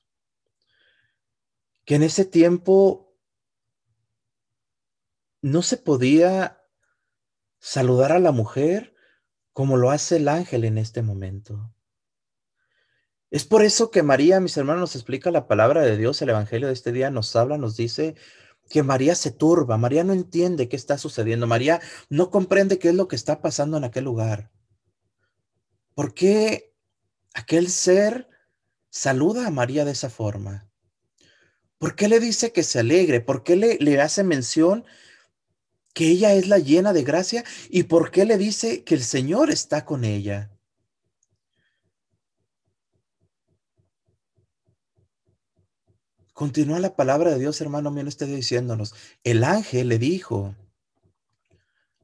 que 1.89 1.95
en 1.95 2.03
ese 2.03 2.23
tiempo 2.23 3.17
no 5.41 5.63
se 5.63 5.75
podía 5.75 6.63
saludar 7.57 8.11
a 8.11 8.19
la 8.19 8.31
mujer 8.31 8.95
como 9.53 9.75
lo 9.75 9.89
hace 9.89 10.17
el 10.17 10.27
ángel 10.27 10.65
en 10.65 10.77
este 10.77 11.01
momento. 11.01 11.73
Es 13.31 13.45
por 13.45 13.63
eso 13.63 13.91
que 13.91 14.01
María, 14.01 14.39
mis 14.39 14.57
hermanos, 14.57 14.81
nos 14.81 14.95
explica 14.95 15.29
la 15.29 15.47
palabra 15.47 15.81
de 15.81 15.97
Dios, 15.97 16.21
el 16.21 16.29
Evangelio 16.29 16.67
de 16.67 16.73
este 16.73 16.91
día 16.91 17.11
nos 17.11 17.35
habla, 17.35 17.57
nos 17.57 17.77
dice 17.77 18.15
que 18.69 18.81
María 18.81 19.15
se 19.15 19.31
turba, 19.31 19.77
María 19.77 20.03
no 20.03 20.13
entiende 20.13 20.67
qué 20.67 20.75
está 20.75 20.97
sucediendo, 20.97 21.45
María 21.45 21.79
no 22.09 22.31
comprende 22.31 22.79
qué 22.79 22.89
es 22.89 22.95
lo 22.95 23.07
que 23.07 23.15
está 23.15 23.41
pasando 23.41 23.77
en 23.77 23.83
aquel 23.83 24.05
lugar. 24.05 24.51
¿Por 25.93 26.13
qué 26.13 26.73
aquel 27.33 27.69
ser 27.69 28.27
saluda 28.89 29.47
a 29.47 29.51
María 29.51 29.85
de 29.85 29.91
esa 29.91 30.09
forma? 30.09 30.67
¿Por 31.77 31.95
qué 31.95 32.07
le 32.07 32.19
dice 32.19 32.51
que 32.51 32.63
se 32.63 32.79
alegre? 32.79 33.21
¿Por 33.21 33.43
qué 33.43 33.55
le, 33.55 33.77
le 33.79 34.01
hace 34.01 34.23
mención 34.23 34.85
que 35.93 36.07
ella 36.07 36.33
es 36.33 36.47
la 36.47 36.57
llena 36.57 36.93
de 36.93 37.03
gracia? 37.03 37.43
¿Y 37.69 37.83
por 37.83 38.11
qué 38.11 38.25
le 38.25 38.37
dice 38.37 38.83
que 38.83 38.95
el 38.95 39.03
Señor 39.03 39.51
está 39.51 39.85
con 39.85 40.03
ella? 40.03 40.51
Continúa 46.39 46.79
la 46.79 46.95
palabra 46.95 47.31
de 47.31 47.39
Dios, 47.39 47.59
hermano 47.59 47.91
mío, 47.91 48.07
está 48.07 48.23
diciéndonos. 48.23 48.95
El 49.25 49.43
ángel 49.43 49.89
le 49.89 49.99
dijo, 49.99 50.55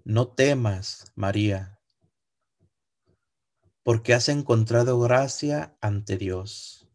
no 0.03 0.27
temas, 0.27 1.13
María, 1.15 1.79
porque 3.81 4.13
has 4.13 4.27
encontrado 4.27 4.99
gracia 4.99 5.77
ante 5.79 6.17
Dios. 6.17 6.85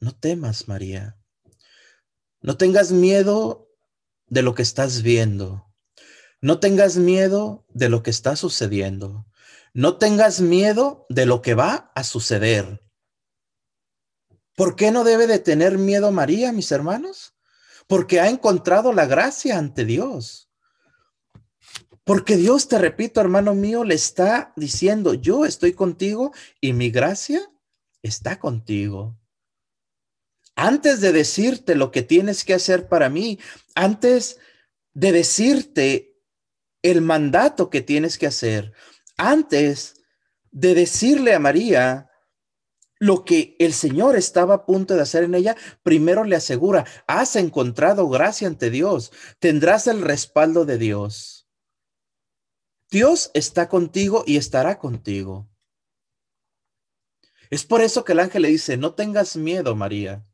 No 0.00 0.12
temas, 0.12 0.68
María. 0.68 1.16
No 2.42 2.58
tengas 2.58 2.92
miedo 2.92 3.70
de 4.26 4.42
lo 4.42 4.54
que 4.54 4.60
estás 4.60 5.00
viendo. 5.00 5.66
No 6.42 6.60
tengas 6.60 6.98
miedo 6.98 7.64
de 7.70 7.88
lo 7.88 8.02
que 8.02 8.10
está 8.10 8.36
sucediendo. 8.36 9.24
No 9.72 9.96
tengas 9.96 10.42
miedo 10.42 11.06
de 11.08 11.24
lo 11.24 11.40
que 11.40 11.54
va 11.54 11.90
a 11.94 12.04
suceder. 12.04 12.83
¿Por 14.56 14.76
qué 14.76 14.90
no 14.90 15.04
debe 15.04 15.26
de 15.26 15.38
tener 15.38 15.78
miedo 15.78 16.12
María, 16.12 16.52
mis 16.52 16.70
hermanos? 16.72 17.34
Porque 17.86 18.20
ha 18.20 18.28
encontrado 18.28 18.92
la 18.92 19.06
gracia 19.06 19.58
ante 19.58 19.84
Dios. 19.84 20.50
Porque 22.04 22.36
Dios, 22.36 22.68
te 22.68 22.78
repito, 22.78 23.20
hermano 23.20 23.54
mío, 23.54 23.84
le 23.84 23.94
está 23.94 24.52
diciendo, 24.56 25.14
yo 25.14 25.44
estoy 25.44 25.72
contigo 25.72 26.32
y 26.60 26.72
mi 26.72 26.90
gracia 26.90 27.40
está 28.02 28.38
contigo 28.38 29.16
antes 30.56 31.00
de 31.00 31.12
decirte 31.12 31.74
lo 31.74 31.90
que 31.90 32.02
tienes 32.02 32.44
que 32.44 32.54
hacer 32.54 32.88
para 32.88 33.08
mí, 33.08 33.38
antes 33.74 34.38
de 34.92 35.12
decirte 35.12 36.16
el 36.82 37.00
mandato 37.00 37.70
que 37.70 37.80
tienes 37.80 38.18
que 38.18 38.26
hacer, 38.26 38.72
antes 39.16 40.02
de 40.50 40.74
decirle 40.74 41.34
a 41.34 41.40
María 41.40 42.10
lo 43.04 43.26
que 43.26 43.54
el 43.58 43.74
Señor 43.74 44.16
estaba 44.16 44.54
a 44.54 44.64
punto 44.64 44.94
de 44.94 45.02
hacer 45.02 45.24
en 45.24 45.34
ella, 45.34 45.58
primero 45.82 46.24
le 46.24 46.36
asegura, 46.36 46.86
has 47.06 47.36
encontrado 47.36 48.08
gracia 48.08 48.48
ante 48.48 48.70
Dios, 48.70 49.12
tendrás 49.38 49.86
el 49.88 50.00
respaldo 50.00 50.64
de 50.64 50.78
Dios. 50.78 51.46
Dios 52.90 53.30
está 53.34 53.68
contigo 53.68 54.24
y 54.26 54.38
estará 54.38 54.78
contigo. 54.78 55.50
Es 57.50 57.66
por 57.66 57.82
eso 57.82 58.06
que 58.06 58.12
el 58.12 58.20
ángel 58.20 58.40
le 58.40 58.48
dice, 58.48 58.78
no 58.78 58.94
tengas 58.94 59.36
miedo, 59.36 59.76
María, 59.76 60.26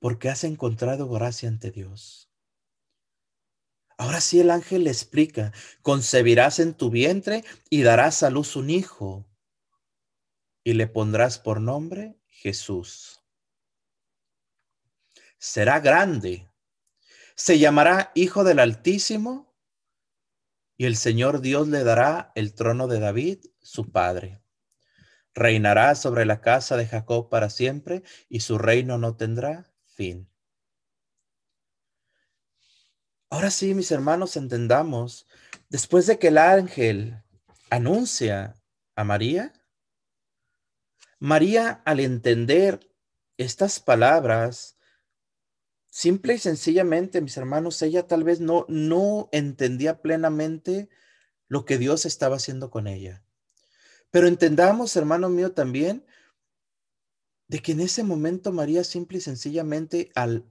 porque 0.00 0.28
has 0.28 0.44
encontrado 0.44 1.08
gracia 1.08 1.48
ante 1.48 1.70
Dios. 1.70 2.30
Ahora 3.96 4.20
sí 4.20 4.38
el 4.38 4.50
ángel 4.50 4.84
le 4.84 4.90
explica, 4.90 5.50
concebirás 5.80 6.58
en 6.58 6.74
tu 6.74 6.90
vientre 6.90 7.42
y 7.70 7.80
darás 7.84 8.22
a 8.22 8.28
luz 8.28 8.54
un 8.54 8.68
hijo 8.68 9.24
y 10.68 10.74
le 10.74 10.86
pondrás 10.86 11.38
por 11.38 11.62
nombre 11.62 12.20
Jesús. 12.26 13.24
Será 15.38 15.80
grande, 15.80 16.46
se 17.34 17.58
llamará 17.58 18.12
Hijo 18.14 18.44
del 18.44 18.58
Altísimo 18.58 19.56
y 20.76 20.84
el 20.84 20.96
Señor 20.96 21.40
Dios 21.40 21.68
le 21.68 21.84
dará 21.84 22.32
el 22.34 22.52
trono 22.52 22.86
de 22.86 23.00
David, 23.00 23.46
su 23.62 23.90
padre. 23.90 24.42
Reinará 25.32 25.94
sobre 25.94 26.26
la 26.26 26.42
casa 26.42 26.76
de 26.76 26.86
Jacob 26.86 27.30
para 27.30 27.48
siempre 27.48 28.02
y 28.28 28.40
su 28.40 28.58
reino 28.58 28.98
no 28.98 29.16
tendrá 29.16 29.72
fin. 29.86 30.30
Ahora 33.30 33.50
sí, 33.50 33.72
mis 33.72 33.90
hermanos, 33.90 34.36
entendamos, 34.36 35.26
después 35.70 36.06
de 36.06 36.18
que 36.18 36.28
el 36.28 36.36
ángel 36.36 37.22
anuncia 37.70 38.60
a 38.96 39.04
María, 39.04 39.54
María 41.18 41.82
al 41.84 42.00
entender 42.00 42.80
estas 43.36 43.80
palabras, 43.80 44.78
simple 45.90 46.34
y 46.34 46.38
sencillamente, 46.38 47.20
mis 47.20 47.36
hermanos, 47.36 47.80
ella 47.82 48.06
tal 48.06 48.24
vez 48.24 48.40
no, 48.40 48.66
no 48.68 49.28
entendía 49.32 50.00
plenamente 50.02 50.88
lo 51.48 51.64
que 51.64 51.78
Dios 51.78 52.06
estaba 52.06 52.36
haciendo 52.36 52.70
con 52.70 52.86
ella. 52.86 53.24
Pero 54.10 54.26
entendamos, 54.26 54.96
hermano 54.96 55.28
mío, 55.28 55.52
también 55.52 56.06
de 57.46 57.60
que 57.60 57.72
en 57.72 57.80
ese 57.80 58.04
momento 58.04 58.52
María 58.52 58.84
simple 58.84 59.18
y 59.18 59.20
sencillamente 59.22 60.10
al 60.14 60.50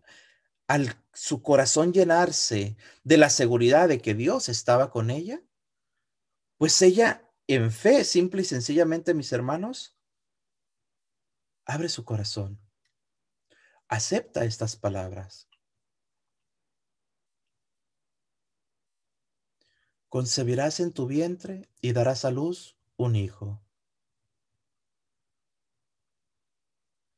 al 0.68 1.02
su 1.14 1.42
corazón 1.42 1.94
llenarse 1.94 2.78
de 3.04 3.18
la 3.18 3.30
seguridad 3.30 3.88
de 3.88 4.00
que 4.00 4.14
Dios 4.14 4.50
estaba 4.50 4.92
con 4.92 5.10
ella, 5.10 5.42
pues 6.58 6.82
ella 6.82 7.32
en 7.48 7.72
fe, 7.72 8.04
simple 8.04 8.42
y 8.42 8.46
sencillamente, 8.46 9.14
mis 9.14 9.32
hermanos, 9.32 9.97
abre 11.68 11.90
su 11.90 12.06
corazón, 12.06 12.60
acepta 13.90 14.46
estas 14.46 14.78
palabras. 14.78 15.50
Concebirás 20.10 20.80
en 20.80 20.94
tu 20.94 21.06
vientre 21.06 21.70
y 21.82 21.92
darás 21.92 22.24
a 22.24 22.32
luz 22.32 22.78
un 22.96 23.18
hijo. 23.18 23.62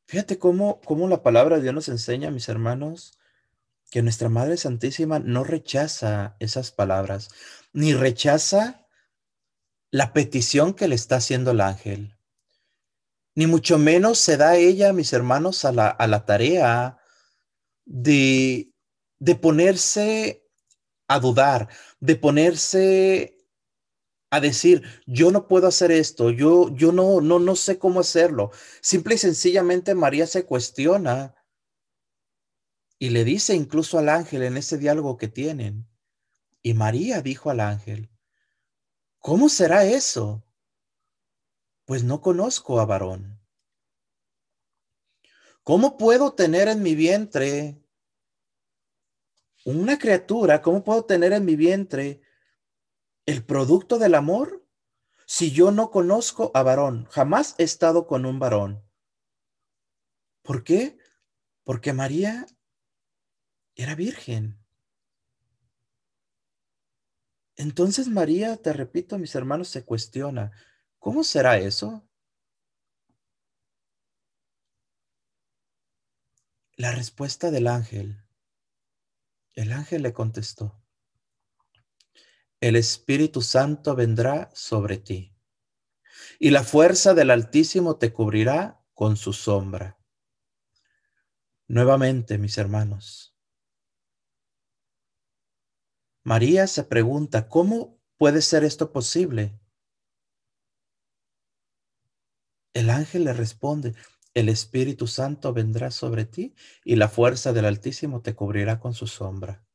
Fíjate 0.07 0.39
cómo, 0.39 0.81
cómo 0.81 1.07
la 1.07 1.21
palabra 1.21 1.57
de 1.57 1.61
Dios 1.61 1.75
nos 1.75 1.89
enseña, 1.89 2.31
mis 2.31 2.49
hermanos, 2.49 3.19
que 3.91 4.01
nuestra 4.01 4.29
Madre 4.29 4.57
Santísima 4.57 5.19
no 5.19 5.43
rechaza 5.43 6.35
esas 6.39 6.71
palabras, 6.71 7.29
ni 7.73 7.93
rechaza 7.93 8.87
la 9.91 10.11
petición 10.11 10.73
que 10.73 10.87
le 10.87 10.95
está 10.95 11.17
haciendo 11.17 11.51
el 11.51 11.61
ángel, 11.61 12.18
ni 13.35 13.47
mucho 13.47 13.77
menos 13.77 14.19
se 14.19 14.37
da 14.37 14.57
ella, 14.57 14.93
mis 14.93 15.13
hermanos, 15.13 15.65
a 15.65 15.71
la, 15.71 15.87
a 15.87 16.07
la 16.07 16.25
tarea 16.25 16.97
de, 17.85 18.73
de 19.19 19.35
ponerse 19.35 20.45
a 21.07 21.19
dudar, 21.19 21.69
de 21.99 22.15
ponerse 22.15 23.37
a 24.31 24.39
decir, 24.39 24.83
yo 25.07 25.31
no 25.31 25.47
puedo 25.47 25.67
hacer 25.67 25.91
esto, 25.91 26.29
yo, 26.29 26.69
yo 26.75 26.91
no, 26.91 27.19
no, 27.19 27.39
no 27.39 27.55
sé 27.55 27.79
cómo 27.79 27.99
hacerlo. 27.99 28.51
Simple 28.81 29.15
y 29.15 29.17
sencillamente 29.17 29.95
María 29.95 30.27
se 30.27 30.45
cuestiona 30.45 31.35
y 32.99 33.09
le 33.09 33.23
dice 33.23 33.55
incluso 33.55 33.97
al 33.97 34.09
ángel 34.09 34.43
en 34.43 34.57
ese 34.57 34.77
diálogo 34.77 35.17
que 35.17 35.27
tienen. 35.27 35.87
Y 36.61 36.73
María 36.73 37.21
dijo 37.21 37.49
al 37.49 37.61
ángel, 37.61 38.09
¿cómo 39.17 39.49
será 39.49 39.85
eso? 39.85 40.43
Pues 41.89 42.03
no 42.03 42.21
conozco 42.21 42.79
a 42.79 42.85
varón. 42.85 43.41
¿Cómo 45.63 45.97
puedo 45.97 46.35
tener 46.35 46.67
en 46.67 46.83
mi 46.83 46.93
vientre 46.93 47.81
una 49.65 49.97
criatura? 49.97 50.61
¿Cómo 50.61 50.83
puedo 50.83 51.05
tener 51.05 51.33
en 51.33 51.45
mi 51.45 51.55
vientre 51.55 52.21
el 53.25 53.43
producto 53.43 53.97
del 53.97 54.13
amor 54.13 54.63
si 55.25 55.49
yo 55.49 55.71
no 55.71 55.89
conozco 55.89 56.51
a 56.53 56.61
varón? 56.61 57.05
Jamás 57.05 57.55
he 57.57 57.63
estado 57.63 58.05
con 58.05 58.27
un 58.27 58.37
varón. 58.37 58.87
¿Por 60.43 60.63
qué? 60.63 60.95
Porque 61.63 61.91
María 61.91 62.45
era 63.73 63.95
virgen. 63.95 64.63
Entonces 67.55 68.09
María, 68.09 68.57
te 68.57 68.73
repito, 68.73 69.17
mis 69.17 69.33
hermanos, 69.33 69.69
se 69.69 69.83
cuestiona, 69.83 70.51
¿cómo 70.99 71.23
será 71.23 71.57
eso? 71.57 72.07
La 76.75 76.91
respuesta 76.91 77.51
del 77.51 77.67
ángel. 77.67 78.23
El 79.55 79.73
ángel 79.73 80.03
le 80.03 80.13
contestó, 80.13 80.81
el 82.61 82.75
Espíritu 82.75 83.41
Santo 83.41 83.95
vendrá 83.95 84.49
sobre 84.53 84.97
ti 84.97 85.35
y 86.39 86.51
la 86.51 86.63
fuerza 86.63 87.13
del 87.13 87.31
Altísimo 87.31 87.97
te 87.97 88.13
cubrirá 88.13 88.81
con 88.93 89.17
su 89.17 89.33
sombra. 89.33 89.97
Nuevamente, 91.67 92.37
mis 92.37 92.57
hermanos, 92.57 93.35
María 96.23 96.67
se 96.67 96.83
pregunta, 96.83 97.47
¿cómo 97.49 97.99
puede 98.17 98.41
ser 98.41 98.63
esto 98.63 98.91
posible? 98.91 99.58
El 102.73 102.89
ángel 102.89 103.23
le 103.23 103.33
responde, 103.33 103.95
el 104.33 104.49
Espíritu 104.49 105.07
Santo 105.07 105.53
vendrá 105.53 105.91
sobre 105.91 106.25
ti 106.25 106.53
y 106.83 106.95
la 106.95 107.09
fuerza 107.09 107.51
del 107.51 107.65
Altísimo 107.65 108.21
te 108.21 108.35
cubrirá 108.35 108.79
con 108.79 108.93
su 108.93 109.07
sombra. 109.07 109.65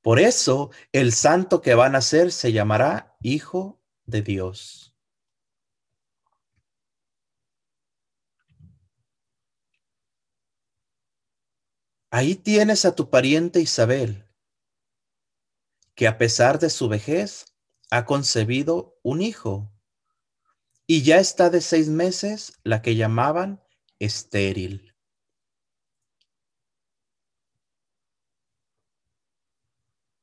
Por 0.00 0.18
eso 0.18 0.70
el 0.92 1.12
santo 1.12 1.60
que 1.60 1.74
va 1.74 1.86
a 1.86 1.90
nacer 1.90 2.32
se 2.32 2.52
llamará 2.52 3.16
Hijo 3.20 3.82
de 4.06 4.22
Dios. 4.22 4.96
Ahí 12.12 12.34
tienes 12.34 12.84
a 12.84 12.94
tu 12.94 13.10
pariente 13.10 13.60
Isabel 13.60 14.26
que 15.94 16.08
a 16.08 16.16
pesar 16.16 16.58
de 16.58 16.70
su 16.70 16.88
vejez 16.88 17.54
ha 17.90 18.04
concebido 18.04 18.98
un 19.02 19.20
hijo 19.20 19.70
y 20.90 21.02
ya 21.02 21.20
está 21.20 21.50
de 21.50 21.60
seis 21.60 21.88
meses 21.88 22.58
la 22.64 22.82
que 22.82 22.96
llamaban 22.96 23.62
estéril. 24.00 24.92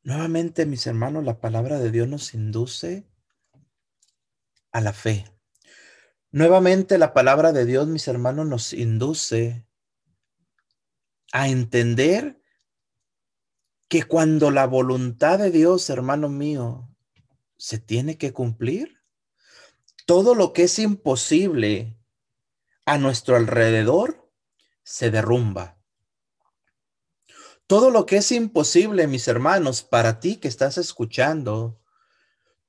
Nuevamente, 0.04 0.66
mis 0.66 0.86
hermanos, 0.86 1.24
la 1.24 1.40
palabra 1.40 1.80
de 1.80 1.90
Dios 1.90 2.10
nos 2.10 2.34
induce 2.34 3.08
a 4.74 4.82
la 4.82 4.92
fe. 4.92 5.24
Nuevamente, 6.32 6.98
la 6.98 7.14
palabra 7.14 7.54
de 7.54 7.64
Dios, 7.64 7.88
mis 7.88 8.10
hermanos, 8.10 8.46
nos 8.46 8.74
induce 8.74 9.66
a 11.32 11.48
entender 11.48 12.44
que 13.88 14.04
cuando 14.04 14.52
la 14.52 14.68
voluntad 14.68 15.40
de 15.40 15.50
Dios, 15.50 15.90
hermano 15.90 16.28
mío, 16.28 16.94
se 17.56 17.80
tiene 17.80 18.18
que 18.18 18.34
cumplir, 18.34 18.97
todo 20.08 20.36
lo 20.36 20.54
que 20.54 20.64
es 20.64 20.80
imposible 20.80 22.00
a 22.86 22.98
nuestro 22.98 23.36
alrededor 23.36 24.32
se 24.82 25.12
derrumba. 25.12 25.80
Todo 27.68 27.92
lo 27.92 28.06
que 28.06 28.16
es 28.16 28.32
imposible, 28.32 29.06
mis 29.08 29.28
hermanos, 29.28 29.84
para 29.84 30.22
ti 30.22 30.38
que 30.38 30.48
estás 30.48 30.78
escuchando, 30.78 31.82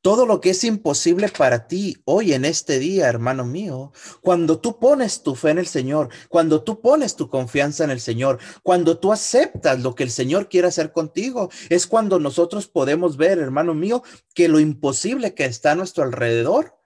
todo 0.02 0.26
lo 0.26 0.40
que 0.40 0.50
es 0.50 0.64
imposible 0.64 1.28
para 1.28 1.68
ti 1.68 2.02
hoy 2.04 2.32
en 2.32 2.44
este 2.44 2.80
día, 2.80 3.06
hermano 3.06 3.44
mío, 3.44 3.92
cuando 4.20 4.58
tú 4.58 4.80
pones 4.80 5.22
tu 5.22 5.36
fe 5.36 5.50
en 5.50 5.58
el 5.58 5.68
Señor, 5.68 6.08
cuando 6.28 6.64
tú 6.64 6.80
pones 6.80 7.14
tu 7.14 7.30
confianza 7.30 7.84
en 7.84 7.90
el 7.90 8.00
Señor, 8.00 8.40
cuando 8.64 8.98
tú 8.98 9.12
aceptas 9.12 9.78
lo 9.78 9.94
que 9.94 10.02
el 10.02 10.10
Señor 10.10 10.48
quiere 10.48 10.66
hacer 10.66 10.90
contigo, 10.90 11.50
es 11.68 11.86
cuando 11.86 12.18
nosotros 12.18 12.66
podemos 12.66 13.16
ver, 13.16 13.38
hermano 13.38 13.74
mío, 13.74 14.02
que 14.34 14.48
lo 14.48 14.58
imposible 14.58 15.34
que 15.34 15.44
está 15.44 15.70
a 15.70 15.76
nuestro 15.76 16.02
alrededor, 16.02 16.77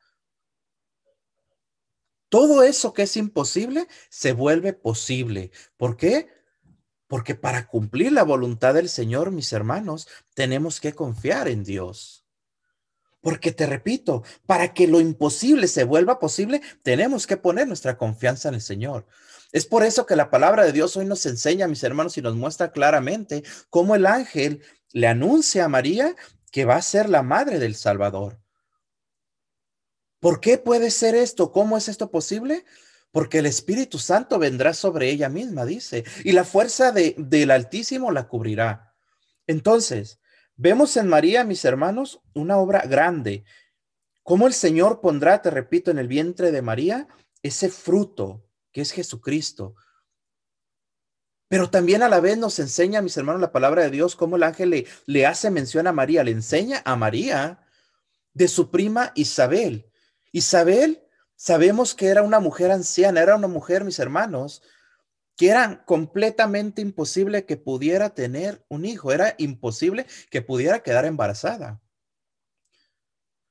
todo 2.32 2.62
eso 2.62 2.94
que 2.94 3.02
es 3.02 3.18
imposible 3.18 3.88
se 4.08 4.32
vuelve 4.32 4.72
posible. 4.72 5.50
¿Por 5.76 5.98
qué? 5.98 6.30
Porque 7.06 7.34
para 7.34 7.66
cumplir 7.66 8.10
la 8.12 8.22
voluntad 8.22 8.72
del 8.72 8.88
Señor, 8.88 9.32
mis 9.32 9.52
hermanos, 9.52 10.08
tenemos 10.32 10.80
que 10.80 10.94
confiar 10.94 11.46
en 11.46 11.62
Dios. 11.62 12.24
Porque 13.20 13.52
te 13.52 13.66
repito, 13.66 14.22
para 14.46 14.72
que 14.72 14.86
lo 14.86 14.98
imposible 14.98 15.68
se 15.68 15.84
vuelva 15.84 16.18
posible, 16.18 16.62
tenemos 16.82 17.26
que 17.26 17.36
poner 17.36 17.68
nuestra 17.68 17.98
confianza 17.98 18.48
en 18.48 18.54
el 18.54 18.62
Señor. 18.62 19.06
Es 19.52 19.66
por 19.66 19.84
eso 19.84 20.06
que 20.06 20.16
la 20.16 20.30
palabra 20.30 20.64
de 20.64 20.72
Dios 20.72 20.96
hoy 20.96 21.04
nos 21.04 21.26
enseña, 21.26 21.68
mis 21.68 21.84
hermanos, 21.84 22.16
y 22.16 22.22
nos 22.22 22.34
muestra 22.34 22.72
claramente 22.72 23.42
cómo 23.68 23.94
el 23.94 24.06
ángel 24.06 24.62
le 24.94 25.06
anuncia 25.06 25.66
a 25.66 25.68
María 25.68 26.16
que 26.50 26.64
va 26.64 26.76
a 26.76 26.82
ser 26.82 27.10
la 27.10 27.22
madre 27.22 27.58
del 27.58 27.74
Salvador. 27.74 28.41
¿Por 30.22 30.40
qué 30.40 30.56
puede 30.56 30.90
ser 30.90 31.14
esto? 31.14 31.52
¿Cómo 31.52 31.76
es 31.76 31.88
esto 31.88 32.10
posible? 32.10 32.64
Porque 33.10 33.40
el 33.40 33.46
Espíritu 33.46 33.98
Santo 33.98 34.38
vendrá 34.38 34.72
sobre 34.72 35.10
ella 35.10 35.28
misma, 35.28 35.66
dice, 35.66 36.04
y 36.24 36.32
la 36.32 36.44
fuerza 36.44 36.92
de, 36.92 37.14
del 37.18 37.50
Altísimo 37.50 38.10
la 38.10 38.26
cubrirá. 38.26 38.94
Entonces, 39.46 40.18
Vemos 40.56 40.96
en 40.96 41.08
María, 41.08 41.44
mis 41.44 41.64
hermanos, 41.64 42.20
una 42.34 42.58
obra 42.58 42.82
grande. 42.82 43.44
Cómo 44.22 44.46
el 44.46 44.52
Señor 44.52 45.00
pondrá, 45.00 45.42
te 45.42 45.50
repito, 45.50 45.90
en 45.90 45.98
el 45.98 46.08
vientre 46.08 46.52
de 46.52 46.62
María 46.62 47.08
ese 47.42 47.68
fruto 47.68 48.46
que 48.70 48.82
es 48.82 48.92
Jesucristo. 48.92 49.74
Pero 51.48 51.68
también 51.68 52.02
a 52.02 52.08
la 52.08 52.20
vez 52.20 52.38
nos 52.38 52.58
enseña, 52.60 53.02
mis 53.02 53.16
hermanos, 53.16 53.40
la 53.40 53.52
palabra 53.52 53.82
de 53.82 53.90
Dios, 53.90 54.14
cómo 54.14 54.36
el 54.36 54.44
ángel 54.44 54.70
le, 54.70 54.86
le 55.06 55.26
hace 55.26 55.50
mención 55.50 55.86
a 55.86 55.92
María, 55.92 56.22
le 56.22 56.30
enseña 56.30 56.80
a 56.84 56.96
María 56.96 57.66
de 58.32 58.48
su 58.48 58.70
prima 58.70 59.12
Isabel. 59.14 59.90
Isabel, 60.32 61.06
sabemos 61.36 61.94
que 61.94 62.08
era 62.08 62.22
una 62.22 62.40
mujer 62.40 62.70
anciana, 62.70 63.20
era 63.20 63.36
una 63.36 63.48
mujer, 63.48 63.84
mis 63.84 63.98
hermanos, 63.98 64.62
que 65.36 65.48
era 65.48 65.84
completamente 65.84 66.82
imposible 66.82 67.46
que 67.46 67.56
pudiera 67.56 68.14
tener 68.14 68.64
un 68.68 68.84
hijo, 68.84 69.12
era 69.12 69.34
imposible 69.38 70.06
que 70.30 70.42
pudiera 70.42 70.82
quedar 70.82 71.04
embarazada. 71.04 71.80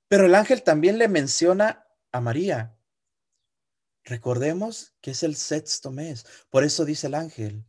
Pero 0.07 0.25
el 0.25 0.35
ángel 0.35 0.63
también 0.63 0.97
le 0.97 1.07
menciona 1.07 1.87
a 2.11 2.19
María. 2.19 2.77
Recordemos 4.03 4.95
que 5.01 5.11
es 5.11 5.23
el 5.23 5.35
sexto 5.35 5.91
mes. 5.91 6.25
Por 6.49 6.63
eso 6.63 6.85
dice 6.85 7.07
el 7.07 7.15
ángel, 7.15 7.65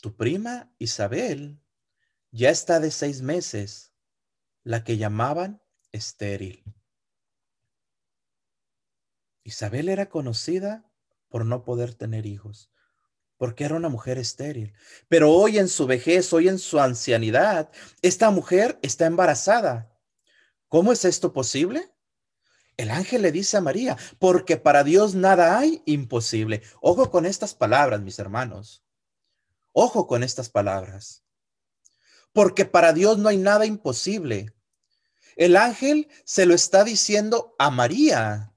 tu 0.00 0.16
prima 0.16 0.72
Isabel 0.78 1.60
ya 2.30 2.50
está 2.50 2.80
de 2.80 2.90
seis 2.90 3.22
meses, 3.22 3.92
la 4.62 4.84
que 4.84 4.96
llamaban 4.96 5.62
estéril. 5.92 6.64
Isabel 9.44 9.88
era 9.88 10.08
conocida 10.08 10.84
por 11.28 11.46
no 11.46 11.62
poder 11.62 11.94
tener 11.94 12.26
hijos 12.26 12.70
porque 13.36 13.64
era 13.64 13.74
una 13.74 13.88
mujer 13.88 14.18
estéril. 14.18 14.72
Pero 15.08 15.30
hoy 15.30 15.58
en 15.58 15.68
su 15.68 15.86
vejez, 15.86 16.32
hoy 16.32 16.48
en 16.48 16.58
su 16.58 16.80
ancianidad, 16.80 17.70
esta 18.02 18.30
mujer 18.30 18.78
está 18.82 19.06
embarazada. 19.06 19.92
¿Cómo 20.68 20.92
es 20.92 21.04
esto 21.04 21.32
posible? 21.32 21.92
El 22.76 22.90
ángel 22.90 23.22
le 23.22 23.32
dice 23.32 23.56
a 23.56 23.60
María, 23.60 23.96
porque 24.18 24.56
para 24.56 24.82
Dios 24.82 25.14
nada 25.14 25.58
hay 25.58 25.82
imposible. 25.84 26.62
Ojo 26.80 27.10
con 27.10 27.26
estas 27.26 27.54
palabras, 27.54 28.00
mis 28.00 28.18
hermanos. 28.18 28.82
Ojo 29.72 30.06
con 30.06 30.22
estas 30.22 30.48
palabras. 30.48 31.22
Porque 32.32 32.64
para 32.64 32.92
Dios 32.92 33.18
no 33.18 33.28
hay 33.28 33.36
nada 33.36 33.66
imposible. 33.66 34.54
El 35.36 35.56
ángel 35.56 36.08
se 36.24 36.46
lo 36.46 36.54
está 36.54 36.82
diciendo 36.82 37.54
a 37.58 37.70
María. 37.70 38.53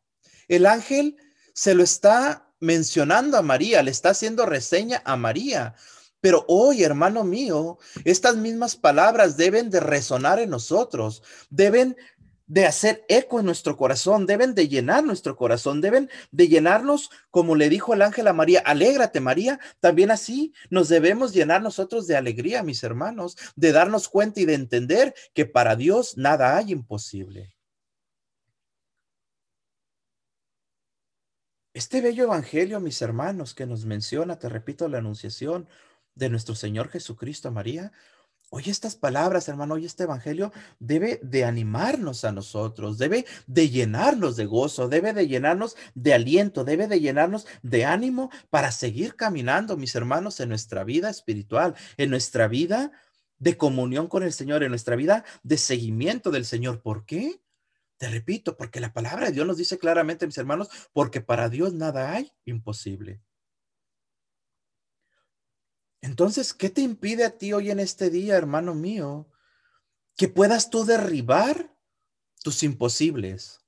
El 0.48 0.66
ángel 0.66 1.18
se 1.54 1.74
lo 1.74 1.84
está 1.84 2.52
mencionando 2.60 3.38
a 3.38 3.42
María, 3.42 3.84
le 3.84 3.92
está 3.92 4.10
haciendo 4.10 4.46
reseña 4.46 5.02
a 5.06 5.16
María. 5.16 5.76
Pero 6.22 6.46
hoy, 6.48 6.84
hermano 6.84 7.24
mío, 7.24 7.78
estas 8.04 8.36
mismas 8.36 8.76
palabras 8.76 9.38
deben 9.38 9.70
de 9.70 9.80
resonar 9.80 10.40
en 10.40 10.50
nosotros, 10.50 11.22
deben 11.50 11.96
de 12.48 12.66
hacer 12.66 13.06
eco 13.10 13.40
en 13.40 13.46
nuestro 13.46 13.76
corazón, 13.76 14.26
deben 14.26 14.56
de 14.56 14.68
llenar 14.70 15.04
nuestro 15.04 15.36
corazón, 15.36 15.82
deben 15.82 16.10
de 16.32 16.48
llenarnos, 16.48 17.12
como 17.30 17.56
le 17.56 17.70
dijo 17.70 17.94
el 17.94 18.02
ángel 18.02 18.28
a 18.28 18.34
María, 18.34 18.62
alégrate 18.66 19.20
María, 19.20 19.60
también 19.82 20.12
así 20.12 20.54
nos 20.70 20.88
debemos 20.88 21.34
llenar 21.34 21.62
nosotros 21.62 22.08
de 22.08 22.16
alegría, 22.16 22.64
mis 22.64 22.84
hermanos, 22.84 23.38
de 23.56 23.74
darnos 23.74 24.08
cuenta 24.08 24.40
y 24.40 24.46
de 24.46 24.54
entender 24.54 25.14
que 25.34 25.46
para 25.46 25.76
Dios 25.76 26.18
nada 26.18 26.56
hay 26.56 26.72
imposible. 26.72 27.57
Este 31.78 32.02
bello 32.02 32.24
evangelio, 32.24 32.80
mis 32.80 33.04
hermanos, 33.04 33.54
que 33.54 33.68
nos 33.68 33.86
menciona, 33.86 34.40
te 34.40 34.50
repito, 34.50 34.88
la 34.88 34.98
anunciación 34.98 35.68
de 36.16 36.28
nuestro 36.28 36.56
Señor 36.56 36.90
Jesucristo 36.90 37.50
a 37.50 37.52
María, 37.52 37.92
hoy 38.50 38.64
estas 38.66 38.96
palabras, 38.96 39.48
hermano, 39.48 39.76
hoy 39.76 39.86
este 39.86 40.06
evangelio 40.06 40.52
debe 40.80 41.20
de 41.22 41.46
animarnos 41.46 42.26
a 42.26 42.32
nosotros, 42.32 42.98
debe 42.98 43.28
de 43.46 43.70
llenarnos 43.70 44.36
de 44.38 44.48
gozo, 44.48 44.90
debe 44.90 45.14
de 45.14 45.28
llenarnos 45.28 45.78
de 45.94 46.16
aliento, 46.16 46.64
debe 46.64 46.88
de 46.88 47.00
llenarnos 47.00 47.46
de 47.62 47.86
ánimo 47.86 48.32
para 48.50 48.72
seguir 48.72 49.16
caminando, 49.16 49.78
mis 49.78 49.94
hermanos, 49.94 50.40
en 50.40 50.50
nuestra 50.50 50.84
vida 50.84 51.12
espiritual, 51.12 51.76
en 51.98 52.10
nuestra 52.10 52.48
vida 52.48 52.92
de 53.38 53.56
comunión 53.56 54.08
con 54.08 54.24
el 54.24 54.34
Señor, 54.34 54.64
en 54.64 54.70
nuestra 54.70 54.96
vida 54.96 55.26
de 55.44 55.60
seguimiento 55.60 56.32
del 56.32 56.46
Señor. 56.46 56.82
¿Por 56.82 57.06
qué? 57.06 57.40
Te 57.98 58.10
repito, 58.10 58.56
porque 58.58 58.80
la 58.80 58.94
palabra 58.94 59.28
de 59.28 59.32
Dios 59.32 59.48
nos 59.48 59.58
dice 59.58 59.80
claramente, 59.80 60.28
mis 60.28 60.38
hermanos, 60.38 60.70
porque 60.94 61.20
para 61.20 61.50
Dios 61.50 61.74
nada 61.74 62.14
hay 62.14 62.32
imposible. 62.46 63.22
Entonces, 66.02 66.54
¿qué 66.54 66.70
te 66.70 66.82
impide 66.82 67.26
a 67.26 67.38
ti 67.38 67.54
hoy 67.54 67.72
en 67.72 67.80
este 67.80 68.12
día, 68.12 68.36
hermano 68.36 68.76
mío, 68.76 69.28
que 70.16 70.28
puedas 70.28 70.70
tú 70.70 70.86
derribar 70.86 71.76
tus 72.44 72.62
imposibles? 72.62 73.62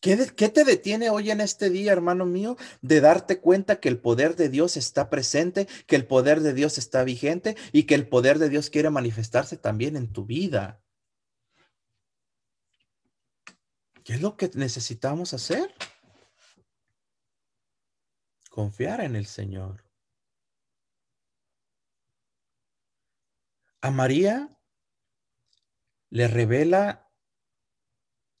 ¿Qué, 0.00 0.16
¿Qué, 0.36 0.48
te 0.48 0.64
detiene 0.64 1.10
hoy 1.10 1.32
en 1.32 1.40
este 1.40 1.70
día, 1.70 1.90
hermano 1.90 2.24
mío, 2.24 2.56
de 2.82 3.00
darte 3.00 3.40
cuenta 3.40 3.80
que 3.80 3.88
el 3.88 3.98
poder 3.98 4.36
de 4.36 4.48
Dios 4.48 4.76
está 4.76 5.10
presente, 5.10 5.66
que 5.88 5.96
el 5.96 6.06
poder 6.06 6.38
de 6.40 6.54
Dios 6.54 6.78
está 6.78 7.02
vigente 7.02 7.56
y 7.72 7.82
que 7.82 7.96
el 7.96 8.08
poder 8.08 8.38
de 8.38 8.48
Dios 8.48 8.70
quiere 8.70 8.90
manifestarse 8.90 9.56
también 9.56 9.96
en 9.96 10.12
tu 10.12 10.24
vida? 10.24 10.80
¿Qué 14.08 14.14
es 14.14 14.22
lo 14.22 14.38
que 14.38 14.50
necesitamos 14.54 15.34
hacer? 15.34 15.70
Confiar 18.48 19.02
en 19.02 19.16
el 19.16 19.26
Señor. 19.26 19.84
A 23.82 23.90
María 23.90 24.58
le 26.08 26.26
revela 26.26 27.12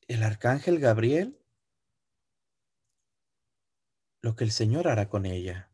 el 0.06 0.22
arcángel 0.22 0.78
Gabriel 0.78 1.38
lo 4.22 4.36
que 4.36 4.44
el 4.44 4.52
Señor 4.52 4.88
hará 4.88 5.10
con 5.10 5.26
ella. 5.26 5.70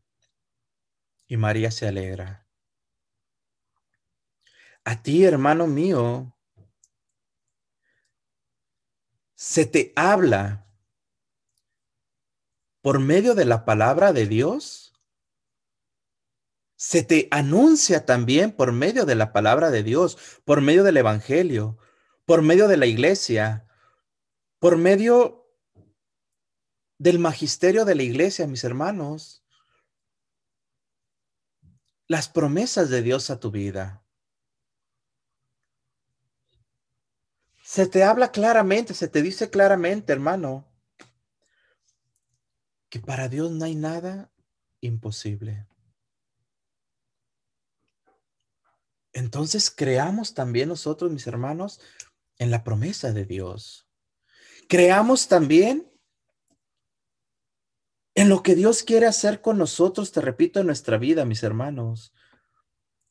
Y 1.25 1.37
María 1.37 1.71
se 1.71 1.87
alegra. 1.87 2.45
A 4.83 5.01
ti, 5.01 5.23
hermano 5.23 5.67
mío, 5.67 6.34
se 9.35 9.65
te 9.65 9.93
habla 9.95 10.65
por 12.81 12.99
medio 12.99 13.35
de 13.35 13.45
la 13.45 13.65
palabra 13.65 14.13
de 14.13 14.27
Dios, 14.27 14.93
se 16.77 17.03
te 17.03 17.27
anuncia 17.31 18.05
también 18.05 18.51
por 18.51 18.71
medio 18.71 19.05
de 19.05 19.15
la 19.15 19.33
palabra 19.33 19.71
de 19.71 19.83
Dios, 19.83 20.17
por 20.45 20.61
medio 20.61 20.83
del 20.83 20.97
Evangelio, 20.97 21.77
por 22.25 22.41
medio 22.41 22.67
de 22.67 22.77
la 22.77 22.85
iglesia, 22.85 23.67
por 24.59 24.77
medio 24.77 25.45
del 26.97 27.19
magisterio 27.19 27.85
de 27.85 27.95
la 27.95 28.03
iglesia, 28.03 28.47
mis 28.47 28.63
hermanos, 28.63 29.43
las 32.07 32.29
promesas 32.29 32.89
de 32.89 33.01
Dios 33.01 33.29
a 33.29 33.39
tu 33.39 33.51
vida. 33.51 34.04
Se 37.75 37.87
te 37.87 38.05
habla 38.05 38.31
claramente, 38.31 38.93
se 38.93 39.09
te 39.09 39.21
dice 39.21 39.49
claramente, 39.49 40.13
hermano, 40.13 40.65
que 42.87 43.01
para 43.01 43.27
Dios 43.27 43.51
no 43.51 43.65
hay 43.65 43.75
nada 43.75 44.31
imposible. 44.79 45.67
Entonces 49.11 49.69
creamos 49.69 50.33
también 50.33 50.69
nosotros, 50.69 51.11
mis 51.11 51.27
hermanos, 51.27 51.81
en 52.37 52.49
la 52.49 52.63
promesa 52.63 53.11
de 53.11 53.25
Dios. 53.25 53.89
Creamos 54.69 55.27
también 55.27 55.91
en 58.13 58.29
lo 58.29 58.41
que 58.41 58.55
Dios 58.55 58.83
quiere 58.83 59.05
hacer 59.05 59.41
con 59.41 59.57
nosotros, 59.57 60.13
te 60.13 60.21
repito, 60.21 60.61
en 60.61 60.67
nuestra 60.67 60.97
vida, 60.97 61.25
mis 61.25 61.43
hermanos. 61.43 62.13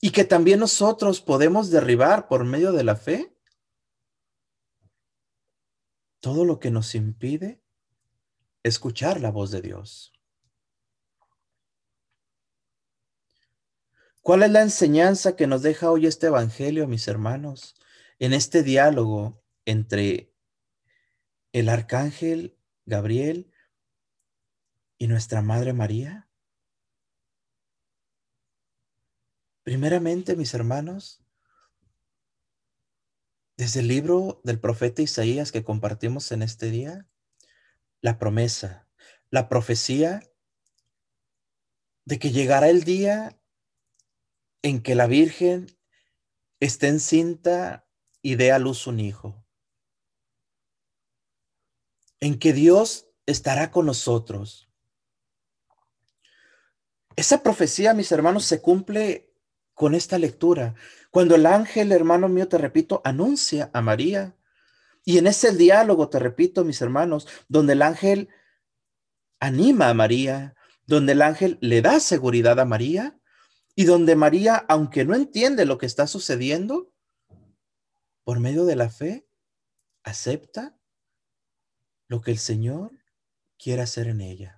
Y 0.00 0.12
que 0.12 0.24
también 0.24 0.58
nosotros 0.58 1.20
podemos 1.20 1.68
derribar 1.68 2.28
por 2.28 2.46
medio 2.46 2.72
de 2.72 2.84
la 2.84 2.96
fe 2.96 3.33
todo 6.24 6.46
lo 6.46 6.58
que 6.58 6.70
nos 6.70 6.94
impide 6.94 7.60
escuchar 8.62 9.20
la 9.20 9.30
voz 9.30 9.50
de 9.50 9.60
Dios. 9.60 10.10
¿Cuál 14.22 14.42
es 14.44 14.50
la 14.50 14.62
enseñanza 14.62 15.36
que 15.36 15.46
nos 15.46 15.60
deja 15.60 15.90
hoy 15.90 16.06
este 16.06 16.28
Evangelio, 16.28 16.88
mis 16.88 17.08
hermanos, 17.08 17.74
en 18.18 18.32
este 18.32 18.62
diálogo 18.62 19.44
entre 19.66 20.32
el 21.52 21.68
arcángel 21.68 22.56
Gabriel 22.86 23.52
y 24.96 25.08
nuestra 25.08 25.42
Madre 25.42 25.74
María? 25.74 26.30
Primeramente, 29.62 30.36
mis 30.36 30.54
hermanos, 30.54 31.22
desde 33.56 33.80
el 33.80 33.88
libro 33.88 34.40
del 34.44 34.58
profeta 34.58 35.02
Isaías 35.02 35.52
que 35.52 35.64
compartimos 35.64 36.32
en 36.32 36.42
este 36.42 36.70
día, 36.70 37.08
la 38.00 38.18
promesa, 38.18 38.88
la 39.30 39.48
profecía 39.48 40.22
de 42.04 42.18
que 42.18 42.30
llegará 42.30 42.68
el 42.68 42.84
día 42.84 43.38
en 44.62 44.82
que 44.82 44.94
la 44.94 45.06
Virgen 45.06 45.66
esté 46.60 46.88
encinta 46.88 47.86
y 48.22 48.36
dé 48.36 48.52
a 48.52 48.58
luz 48.58 48.86
un 48.86 49.00
hijo. 49.00 49.44
En 52.20 52.38
que 52.38 52.52
Dios 52.52 53.08
estará 53.26 53.70
con 53.70 53.86
nosotros. 53.86 54.70
Esa 57.16 57.42
profecía, 57.42 57.94
mis 57.94 58.10
hermanos, 58.10 58.44
se 58.44 58.60
cumple 58.60 59.32
con 59.74 59.94
esta 59.94 60.18
lectura. 60.18 60.74
Cuando 61.14 61.36
el 61.36 61.46
ángel, 61.46 61.92
hermano 61.92 62.28
mío, 62.28 62.48
te 62.48 62.58
repito, 62.58 63.00
anuncia 63.04 63.70
a 63.72 63.80
María. 63.80 64.36
Y 65.04 65.18
en 65.18 65.28
ese 65.28 65.54
diálogo, 65.54 66.08
te 66.08 66.18
repito, 66.18 66.64
mis 66.64 66.82
hermanos, 66.82 67.28
donde 67.46 67.74
el 67.74 67.82
ángel 67.82 68.30
anima 69.38 69.90
a 69.90 69.94
María, 69.94 70.56
donde 70.86 71.12
el 71.12 71.22
ángel 71.22 71.56
le 71.60 71.82
da 71.82 72.00
seguridad 72.00 72.58
a 72.58 72.64
María, 72.64 73.16
y 73.76 73.84
donde 73.84 74.16
María, 74.16 74.56
aunque 74.68 75.04
no 75.04 75.14
entiende 75.14 75.66
lo 75.66 75.78
que 75.78 75.86
está 75.86 76.08
sucediendo, 76.08 76.92
por 78.24 78.40
medio 78.40 78.64
de 78.64 78.74
la 78.74 78.90
fe, 78.90 79.24
acepta 80.02 80.76
lo 82.08 82.22
que 82.22 82.32
el 82.32 82.38
Señor 82.38 82.90
quiere 83.56 83.82
hacer 83.82 84.08
en 84.08 84.20
ella. 84.20 84.53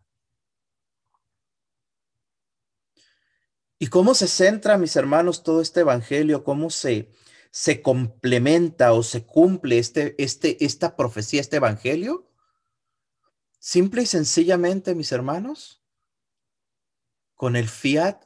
¿Y 3.78 3.88
cómo 3.88 4.14
se 4.14 4.26
centra, 4.26 4.78
mis 4.78 4.96
hermanos, 4.96 5.42
todo 5.42 5.60
este 5.60 5.80
evangelio? 5.80 6.44
¿Cómo 6.44 6.70
se, 6.70 7.10
se 7.50 7.82
complementa 7.82 8.92
o 8.92 9.02
se 9.02 9.26
cumple 9.26 9.78
este, 9.78 10.14
este, 10.22 10.64
esta 10.64 10.96
profecía, 10.96 11.40
este 11.40 11.56
evangelio? 11.56 12.30
Simple 13.58 14.02
y 14.02 14.06
sencillamente, 14.06 14.94
mis 14.94 15.12
hermanos, 15.12 15.82
con 17.34 17.54
el 17.56 17.68
fiat 17.68 18.24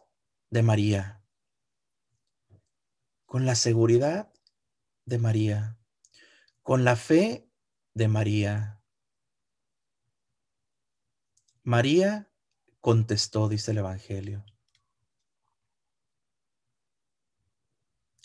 de 0.51 0.63
María, 0.63 1.25
con 3.27 3.47
la 3.47 3.57
seguridad 3.57 4.33
de 5.05 5.19
María, 5.19 5.79
con 6.63 6.85
la 6.85 6.95
fe 6.95 7.49
de 7.95 8.07
María. 8.07 8.81
María 11.63 12.31
contestó, 12.81 13.49
dice 13.49 13.73
el 13.73 13.79
Evangelio. 13.79 14.45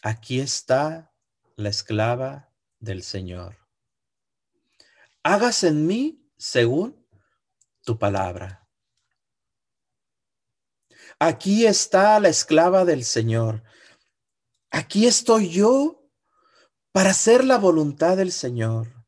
Aquí 0.06 0.40
está 0.40 1.12
la 1.56 1.70
esclava 1.70 2.54
del 2.80 3.02
Señor. 3.02 3.58
Hágase 5.24 5.70
en 5.70 5.88
mí 5.88 6.30
según 6.38 7.04
tu 7.84 7.98
palabra. 7.98 8.70
Aquí 11.18 11.66
está 11.66 12.20
la 12.20 12.30
esclava 12.30 12.86
del 12.86 13.04
Señor. 13.04 13.64
Aquí 14.70 15.08
estoy 15.08 15.50
yo 15.50 16.08
para 16.92 17.10
hacer 17.10 17.44
la 17.44 17.58
voluntad 17.58 18.16
del 18.16 18.32
Señor. 18.32 19.08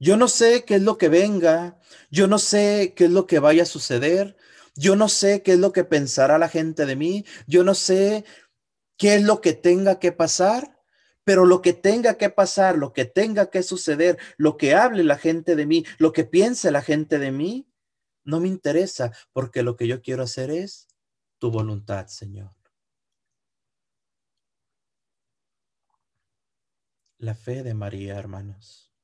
Yo 0.00 0.16
no 0.16 0.26
sé 0.26 0.64
qué 0.64 0.74
es 0.74 0.82
lo 0.82 0.98
que 0.98 1.08
venga, 1.08 1.78
yo 2.10 2.26
no 2.26 2.40
sé 2.40 2.94
qué 2.96 3.04
es 3.04 3.12
lo 3.12 3.28
que 3.28 3.38
vaya 3.38 3.62
a 3.62 3.66
suceder, 3.66 4.36
yo 4.74 4.96
no 4.96 5.08
sé 5.08 5.44
qué 5.44 5.52
es 5.52 5.60
lo 5.60 5.72
que 5.72 5.84
pensará 5.84 6.36
la 6.38 6.48
gente 6.48 6.84
de 6.84 6.96
mí, 6.96 7.24
yo 7.46 7.62
no 7.62 7.76
sé 7.76 8.24
qué 9.02 9.16
es 9.16 9.22
lo 9.24 9.40
que 9.40 9.52
tenga 9.52 9.98
que 9.98 10.12
pasar, 10.12 10.78
pero 11.24 11.44
lo 11.44 11.60
que 11.60 11.72
tenga 11.72 12.16
que 12.18 12.30
pasar, 12.30 12.78
lo 12.78 12.92
que 12.92 13.04
tenga 13.04 13.50
que 13.50 13.64
suceder, 13.64 14.16
lo 14.36 14.56
que 14.56 14.76
hable 14.76 15.02
la 15.02 15.18
gente 15.18 15.56
de 15.56 15.66
mí, 15.66 15.84
lo 15.98 16.12
que 16.12 16.22
piense 16.22 16.70
la 16.70 16.82
gente 16.82 17.18
de 17.18 17.32
mí, 17.32 17.68
no 18.22 18.38
me 18.38 18.46
interesa 18.46 19.10
porque 19.32 19.64
lo 19.64 19.74
que 19.74 19.88
yo 19.88 20.02
quiero 20.02 20.22
hacer 20.22 20.52
es 20.52 20.86
tu 21.38 21.50
voluntad, 21.50 22.06
Señor. 22.06 22.54
La 27.18 27.34
fe 27.34 27.64
de 27.64 27.74
María, 27.74 28.16
hermanos. 28.16 28.94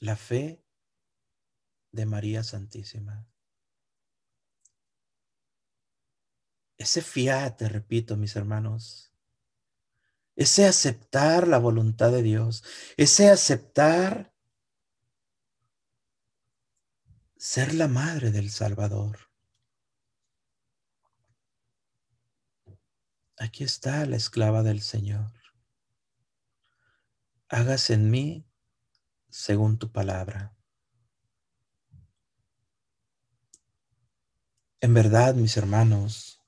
La 0.00 0.16
fe 0.16 0.62
de 1.90 2.04
María 2.04 2.42
Santísima. 2.42 3.31
Ese 6.82 7.00
fiat, 7.00 7.58
te 7.58 7.68
repito, 7.68 8.16
mis 8.16 8.34
hermanos. 8.34 9.14
Ese 10.34 10.66
aceptar 10.66 11.46
la 11.46 11.58
voluntad 11.58 12.10
de 12.10 12.22
Dios. 12.24 12.64
Ese 12.96 13.30
aceptar 13.30 14.34
ser 17.36 17.72
la 17.74 17.86
madre 17.86 18.32
del 18.32 18.50
Salvador. 18.50 19.30
Aquí 23.38 23.62
está 23.62 24.04
la 24.04 24.16
esclava 24.16 24.64
del 24.64 24.80
Señor. 24.80 25.30
Hágase 27.48 27.94
en 27.94 28.10
mí 28.10 28.44
según 29.30 29.78
tu 29.78 29.92
palabra. 29.92 30.52
En 34.80 34.94
verdad, 34.94 35.36
mis 35.36 35.56
hermanos, 35.56 36.41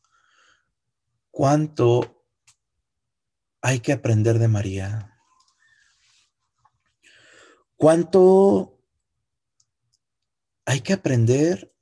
cuánto 1.35 2.25
hay 3.61 3.81
que 3.81 3.93
aprender 3.93 4.39
de 4.39 4.47
María. 4.47 5.21
Cuánto 7.75 8.81
hay 10.65 10.81
que 10.81 10.93
aprender 10.93 11.75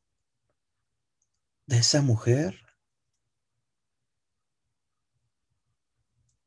de 1.66 1.76
esa 1.76 2.00
mujer 2.00 2.58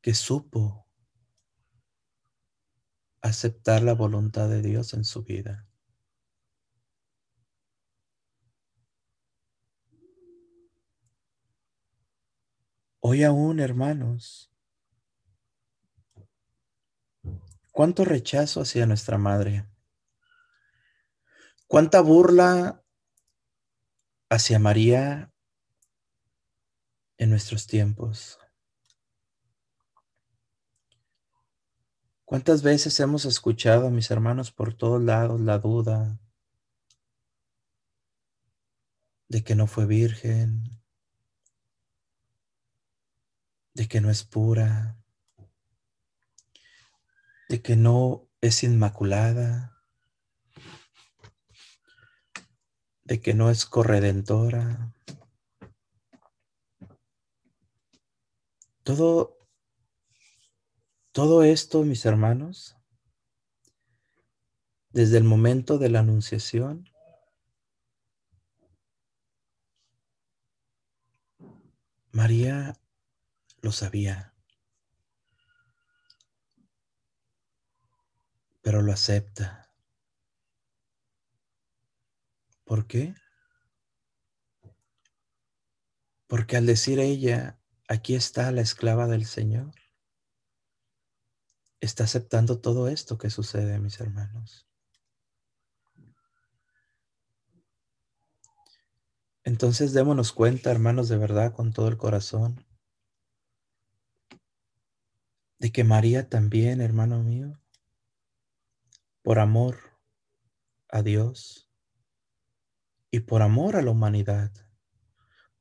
que 0.01 0.15
supo 0.15 0.87
aceptar 3.21 3.83
la 3.83 3.93
voluntad 3.93 4.49
de 4.49 4.63
Dios 4.63 4.95
en 4.95 5.05
su 5.05 5.23
vida. 5.23 5.67
Hoy 13.07 13.23
aún, 13.23 13.59
hermanos, 13.59 14.51
cuánto 17.71 18.03
rechazo 18.03 18.61
hacia 18.61 18.87
nuestra 18.87 19.19
madre. 19.19 19.69
¿Cuánta 21.67 22.01
burla 22.01 22.84
hacia 24.27 24.57
María 24.57 25.32
en 27.17 27.30
nuestros 27.30 27.67
tiempos? 27.67 28.39
¿Cuántas 32.23 32.63
veces 32.63 32.99
hemos 32.99 33.25
escuchado 33.25 33.86
a 33.86 33.91
mis 33.91 34.09
hermanos 34.09 34.51
por 34.51 34.73
todos 34.73 34.99
lados 34.99 35.39
la 35.41 35.59
duda 35.59 36.19
de 39.27 39.43
que 39.43 39.53
no 39.53 39.67
fue 39.67 39.86
virgen, 39.86 40.82
de 43.76 43.88
que 43.88 44.01
no 44.01 44.09
es 44.09 44.23
pura, 44.23 44.97
de 47.49 47.61
que 47.61 47.76
no 47.76 48.28
es 48.41 48.63
inmaculada? 48.63 49.71
de 53.07 53.21
que 53.21 53.36
no 53.36 53.51
es 53.51 53.67
corredentora. 53.67 54.91
Todo 58.84 59.36
Todo 61.15 61.43
esto, 61.43 61.84
mis 61.84 62.05
hermanos, 62.05 62.76
desde 64.89 65.17
el 65.17 65.23
momento 65.23 65.78
de 65.78 65.88
la 65.88 65.99
anunciación, 65.99 66.89
María 72.11 72.73
lo 73.66 73.72
sabía, 73.72 74.32
pero 78.61 78.84
lo 78.84 78.93
acepta. 78.93 79.72
¿Por 82.63 82.86
qué? 82.86 83.16
Porque 86.28 86.57
al 86.57 86.68
decir 86.68 86.99
ella, 86.99 87.59
aquí 87.88 88.13
está 88.13 88.51
la 88.51 88.61
esclava 88.61 89.07
del 89.07 89.26
Señor, 89.26 89.74
está 91.80 92.03
aceptando 92.03 92.61
todo 92.61 92.88
esto 92.88 93.18
que 93.18 93.32
sucede, 93.32 93.80
mis 93.80 93.99
hermanos. 93.99 94.68
Entonces 99.43 99.91
démonos 99.93 100.34
cuenta, 100.34 100.70
hermanos, 100.70 101.09
de 101.09 101.18
verdad, 101.18 101.53
con 101.53 101.74
todo 101.74 101.88
el 101.88 101.97
corazón, 101.97 102.64
de 105.60 105.72
que 105.72 105.84
María 105.84 106.30
también, 106.30 106.82
hermano 106.82 107.24
mío, 107.24 107.62
por 109.22 109.39
amor 109.39 109.99
a 110.89 111.01
Dios 111.01 111.72
y 113.12 113.22
por 113.22 113.41
amor 113.41 113.76
a 113.76 113.82
la 113.82 113.91
humanidad, 113.91 114.51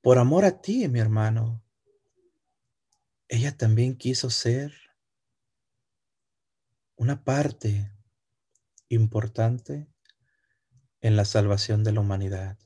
por 0.00 0.18
amor 0.18 0.44
a 0.44 0.60
ti, 0.60 0.88
mi 0.88 1.00
hermano, 1.00 1.64
ella 3.28 3.56
también 3.56 3.96
quiso 3.96 4.30
ser 4.30 4.72
una 6.96 7.24
parte 7.24 7.90
importante 8.88 9.88
en 11.00 11.16
la 11.16 11.24
salvación 11.24 11.84
de 11.84 11.92
la 11.92 12.00
humanidad. 12.00 12.58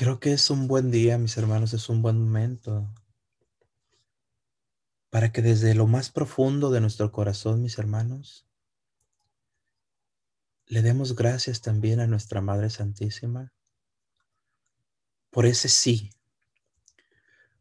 Creo 0.00 0.18
que 0.18 0.32
es 0.32 0.48
un 0.48 0.66
buen 0.66 0.90
día, 0.90 1.18
mis 1.18 1.36
hermanos, 1.36 1.74
es 1.74 1.90
un 1.90 2.00
buen 2.00 2.18
momento 2.18 2.90
para 5.10 5.30
que 5.30 5.42
desde 5.42 5.74
lo 5.74 5.86
más 5.86 6.08
profundo 6.08 6.70
de 6.70 6.80
nuestro 6.80 7.12
corazón, 7.12 7.60
mis 7.60 7.78
hermanos, 7.78 8.46
le 10.64 10.80
demos 10.80 11.14
gracias 11.14 11.60
también 11.60 12.00
a 12.00 12.06
nuestra 12.06 12.40
Madre 12.40 12.70
Santísima 12.70 13.52
por 15.28 15.44
ese 15.44 15.68
sí, 15.68 16.08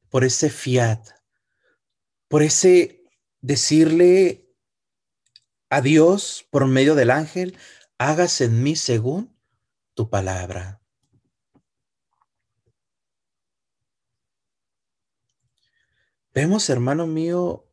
por 0.09 0.23
ese 0.23 0.49
fiat, 0.49 1.09
por 2.29 2.41
ese 2.41 3.03
decirle 3.41 4.47
a 5.69 5.81
Dios 5.81 6.47
por 6.49 6.65
medio 6.67 6.95
del 6.95 7.11
ángel, 7.11 7.57
hágase 7.97 8.45
en 8.45 8.63
mí 8.63 8.77
según 8.77 9.37
tu 9.93 10.09
palabra. 10.09 10.78
Vemos, 16.31 16.69
hermano 16.69 17.07
mío, 17.07 17.67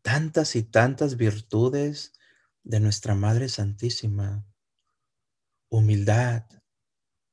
tantas 0.00 0.56
y 0.56 0.62
tantas 0.62 1.16
virtudes 1.16 2.14
de 2.62 2.80
nuestra 2.80 3.14
Madre 3.14 3.50
Santísima. 3.50 4.46
Humildad, 5.68 6.44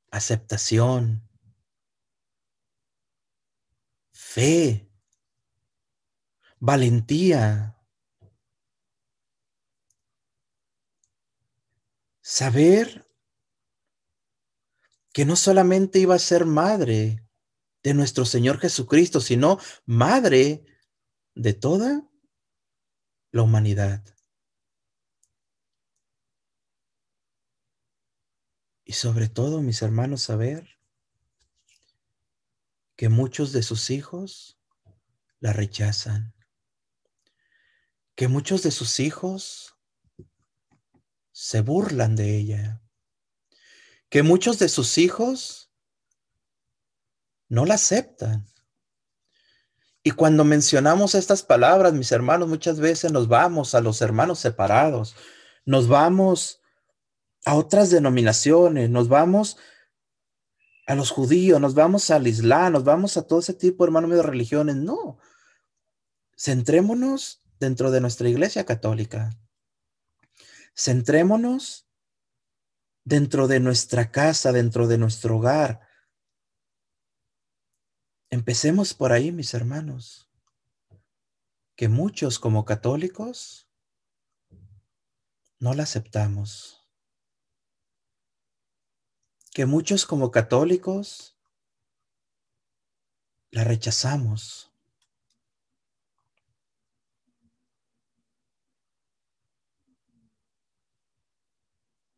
aceptación, 0.09 1.29
fe, 4.11 4.91
valentía, 6.59 7.77
saber 12.21 13.07
que 15.13 15.25
no 15.25 15.35
solamente 15.35 15.99
iba 15.99 16.15
a 16.15 16.19
ser 16.19 16.45
madre, 16.45 17.27
de 17.83 17.93
nuestro 17.93 18.25
Señor 18.25 18.59
Jesucristo, 18.59 19.21
sino 19.21 19.59
madre 19.85 20.65
de 21.35 21.53
toda 21.53 22.07
la 23.31 23.41
humanidad. 23.41 24.03
Y 28.83 28.93
sobre 28.93 29.29
todo, 29.29 29.61
mis 29.61 29.81
hermanos, 29.81 30.23
saber 30.23 30.79
que 32.95 33.09
muchos 33.09 33.51
de 33.53 33.63
sus 33.63 33.89
hijos 33.89 34.59
la 35.39 35.53
rechazan, 35.53 36.35
que 38.15 38.27
muchos 38.27 38.61
de 38.63 38.71
sus 38.71 38.99
hijos 38.99 39.77
se 41.31 41.61
burlan 41.61 42.15
de 42.15 42.37
ella, 42.37 42.83
que 44.09 44.23
muchos 44.23 44.59
de 44.59 44.69
sus 44.69 44.97
hijos 44.97 45.70
no 47.51 47.65
la 47.65 47.73
aceptan. 47.73 48.47
Y 50.03 50.11
cuando 50.11 50.45
mencionamos 50.45 51.15
estas 51.15 51.43
palabras, 51.43 51.91
mis 51.91 52.11
hermanos, 52.13 52.47
muchas 52.47 52.79
veces 52.79 53.11
nos 53.11 53.27
vamos 53.27 53.75
a 53.75 53.81
los 53.81 54.01
hermanos 54.01 54.39
separados, 54.39 55.17
nos 55.65 55.89
vamos 55.89 56.61
a 57.43 57.55
otras 57.55 57.89
denominaciones, 57.89 58.89
nos 58.89 59.09
vamos 59.09 59.57
a 60.87 60.95
los 60.95 61.11
judíos, 61.11 61.59
nos 61.59 61.75
vamos 61.75 62.09
al 62.09 62.25
islam, 62.25 62.71
nos 62.71 62.85
vamos 62.85 63.17
a 63.17 63.27
todo 63.27 63.39
ese 63.39 63.53
tipo, 63.53 63.83
hermano 63.83 64.07
de 64.07 64.23
religiones. 64.23 64.77
No, 64.77 65.19
centrémonos 66.37 67.41
dentro 67.59 67.91
de 67.91 67.99
nuestra 67.99 68.29
iglesia 68.29 68.65
católica. 68.65 69.37
Centrémonos 70.73 71.85
dentro 73.03 73.49
de 73.49 73.59
nuestra 73.59 74.09
casa, 74.09 74.53
dentro 74.53 74.87
de 74.87 74.97
nuestro 74.97 75.35
hogar, 75.35 75.90
Empecemos 78.33 78.93
por 78.93 79.11
ahí, 79.11 79.29
mis 79.33 79.53
hermanos, 79.53 80.31
que 81.75 81.89
muchos 81.89 82.39
como 82.39 82.63
católicos 82.63 83.69
no 85.59 85.73
la 85.73 85.83
aceptamos, 85.83 86.87
que 89.53 89.65
muchos 89.65 90.05
como 90.05 90.31
católicos 90.31 91.37
la 93.49 93.65
rechazamos. 93.65 94.71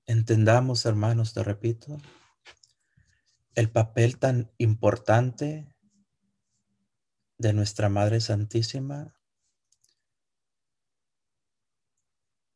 Entendamos, 0.06 0.86
hermanos, 0.86 1.34
te 1.34 1.44
repito, 1.44 1.98
el 3.56 3.72
papel 3.72 4.20
tan 4.20 4.52
importante 4.60 5.73
de 7.44 7.52
nuestra 7.52 7.90
Madre 7.90 8.22
Santísima 8.22 9.14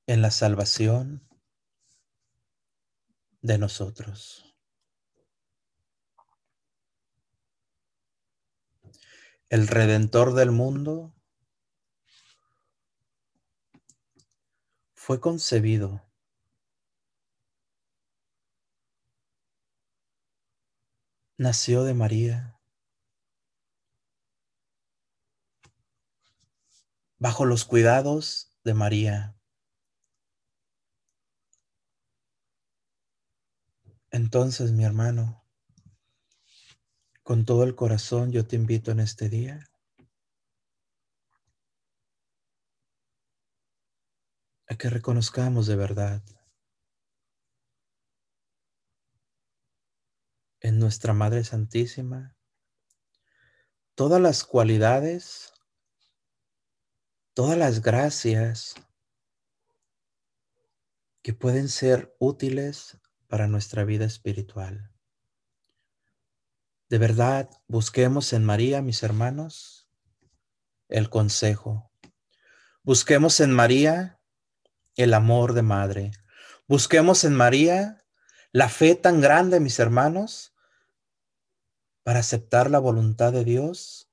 en 0.07 0.21
la 0.21 0.31
salvación 0.31 1.27
de 3.41 3.57
nosotros. 3.57 4.55
El 9.49 9.67
Redentor 9.67 10.33
del 10.33 10.51
mundo 10.51 11.13
fue 14.93 15.19
concebido 15.19 16.01
nació 21.37 21.83
de 21.83 21.93
María 21.93 22.56
bajo 27.19 27.45
los 27.45 27.65
cuidados 27.65 28.55
de 28.63 28.73
María. 28.73 29.35
Entonces, 34.11 34.71
mi 34.71 34.83
hermano, 34.83 35.43
con 37.23 37.45
todo 37.45 37.63
el 37.63 37.75
corazón 37.75 38.31
yo 38.31 38.47
te 38.47 38.55
invito 38.55 38.91
en 38.91 38.99
este 38.99 39.29
día 39.29 39.59
a 44.69 44.75
que 44.77 44.89
reconozcamos 44.89 45.67
de 45.67 45.75
verdad 45.75 46.23
en 50.61 50.79
nuestra 50.79 51.13
Madre 51.13 51.43
Santísima 51.43 52.35
todas 53.95 54.21
las 54.21 54.43
cualidades 54.43 55.53
todas 57.37 57.55
las 57.55 57.83
gracias 57.83 58.73
que 61.21 61.33
pueden 61.35 61.69
ser 61.69 62.15
útiles 62.17 62.97
para 63.27 63.45
nuestra 63.45 63.83
vida 63.83 64.05
espiritual. 64.05 64.91
De 66.89 66.97
verdad, 66.97 67.47
busquemos 67.67 68.33
en 68.33 68.43
María, 68.43 68.81
mis 68.81 69.03
hermanos, 69.03 69.87
el 70.89 71.11
consejo. 71.11 71.91
Busquemos 72.81 73.39
en 73.39 73.51
María 73.51 74.19
el 74.95 75.13
amor 75.13 75.53
de 75.53 75.61
madre. 75.61 76.11
Busquemos 76.67 77.23
en 77.23 77.35
María 77.35 78.03
la 78.51 78.67
fe 78.67 78.95
tan 78.95 79.21
grande, 79.21 79.59
mis 79.59 79.77
hermanos, 79.77 80.55
para 82.01 82.17
aceptar 82.17 82.71
la 82.71 82.79
voluntad 82.79 83.31
de 83.31 83.43
Dios 83.43 84.06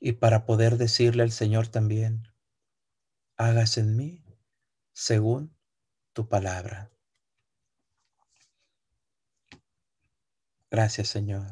y 0.00 0.12
para 0.12 0.46
poder 0.46 0.76
decirle 0.76 1.22
al 1.22 1.32
Señor 1.32 1.68
también, 1.68 2.28
hágase 3.36 3.80
en 3.80 3.96
mí 3.96 4.24
según 4.92 5.56
tu 6.12 6.28
palabra. 6.28 6.90
Gracias, 10.70 11.08
Señor. 11.08 11.46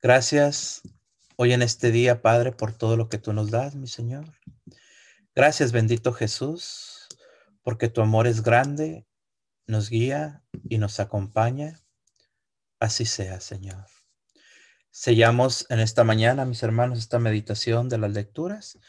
Gracias 0.00 0.82
hoy 1.36 1.52
en 1.52 1.62
este 1.62 1.90
día, 1.90 2.22
Padre, 2.22 2.52
por 2.52 2.72
todo 2.72 2.96
lo 2.96 3.08
que 3.08 3.18
tú 3.18 3.32
nos 3.32 3.50
das, 3.50 3.74
mi 3.74 3.86
Señor. 3.86 4.32
Gracias, 5.34 5.72
bendito 5.72 6.12
Jesús, 6.12 7.06
porque 7.62 7.88
tu 7.88 8.00
amor 8.00 8.26
es 8.26 8.42
grande, 8.42 9.06
nos 9.66 9.90
guía 9.90 10.42
y 10.68 10.78
nos 10.78 10.98
acompaña. 10.98 11.78
Así 12.80 13.04
sea, 13.04 13.40
Señor. 13.40 13.97
Sellamos 15.00 15.64
en 15.68 15.78
esta 15.78 16.02
mañana, 16.02 16.44
mis 16.44 16.60
hermanos, 16.64 16.98
esta 16.98 17.20
meditación 17.20 17.88
de 17.88 17.98
las 17.98 18.10
lecturas 18.10 18.80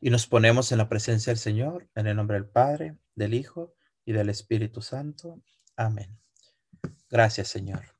y 0.00 0.10
nos 0.10 0.26
ponemos 0.26 0.72
en 0.72 0.78
la 0.78 0.88
presencia 0.88 1.30
del 1.30 1.38
Señor, 1.38 1.88
en 1.94 2.08
el 2.08 2.16
nombre 2.16 2.38
del 2.38 2.48
Padre, 2.48 2.96
del 3.14 3.34
Hijo 3.34 3.72
y 4.04 4.10
del 4.14 4.30
Espíritu 4.30 4.82
Santo. 4.82 5.40
Amén. 5.76 6.18
Gracias, 7.08 7.46
Señor. 7.46 7.94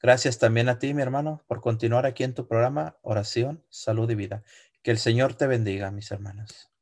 Gracias 0.00 0.38
también 0.38 0.70
a 0.70 0.78
ti, 0.78 0.94
mi 0.94 1.02
hermano, 1.02 1.44
por 1.46 1.60
continuar 1.60 2.06
aquí 2.06 2.24
en 2.24 2.32
tu 2.32 2.48
programa 2.48 2.96
Oración, 3.02 3.62
Salud 3.68 4.10
y 4.10 4.14
Vida. 4.14 4.42
Que 4.82 4.90
el 4.90 4.98
Señor 4.98 5.34
te 5.34 5.46
bendiga, 5.46 5.90
mis 5.90 6.10
hermanos. 6.10 6.70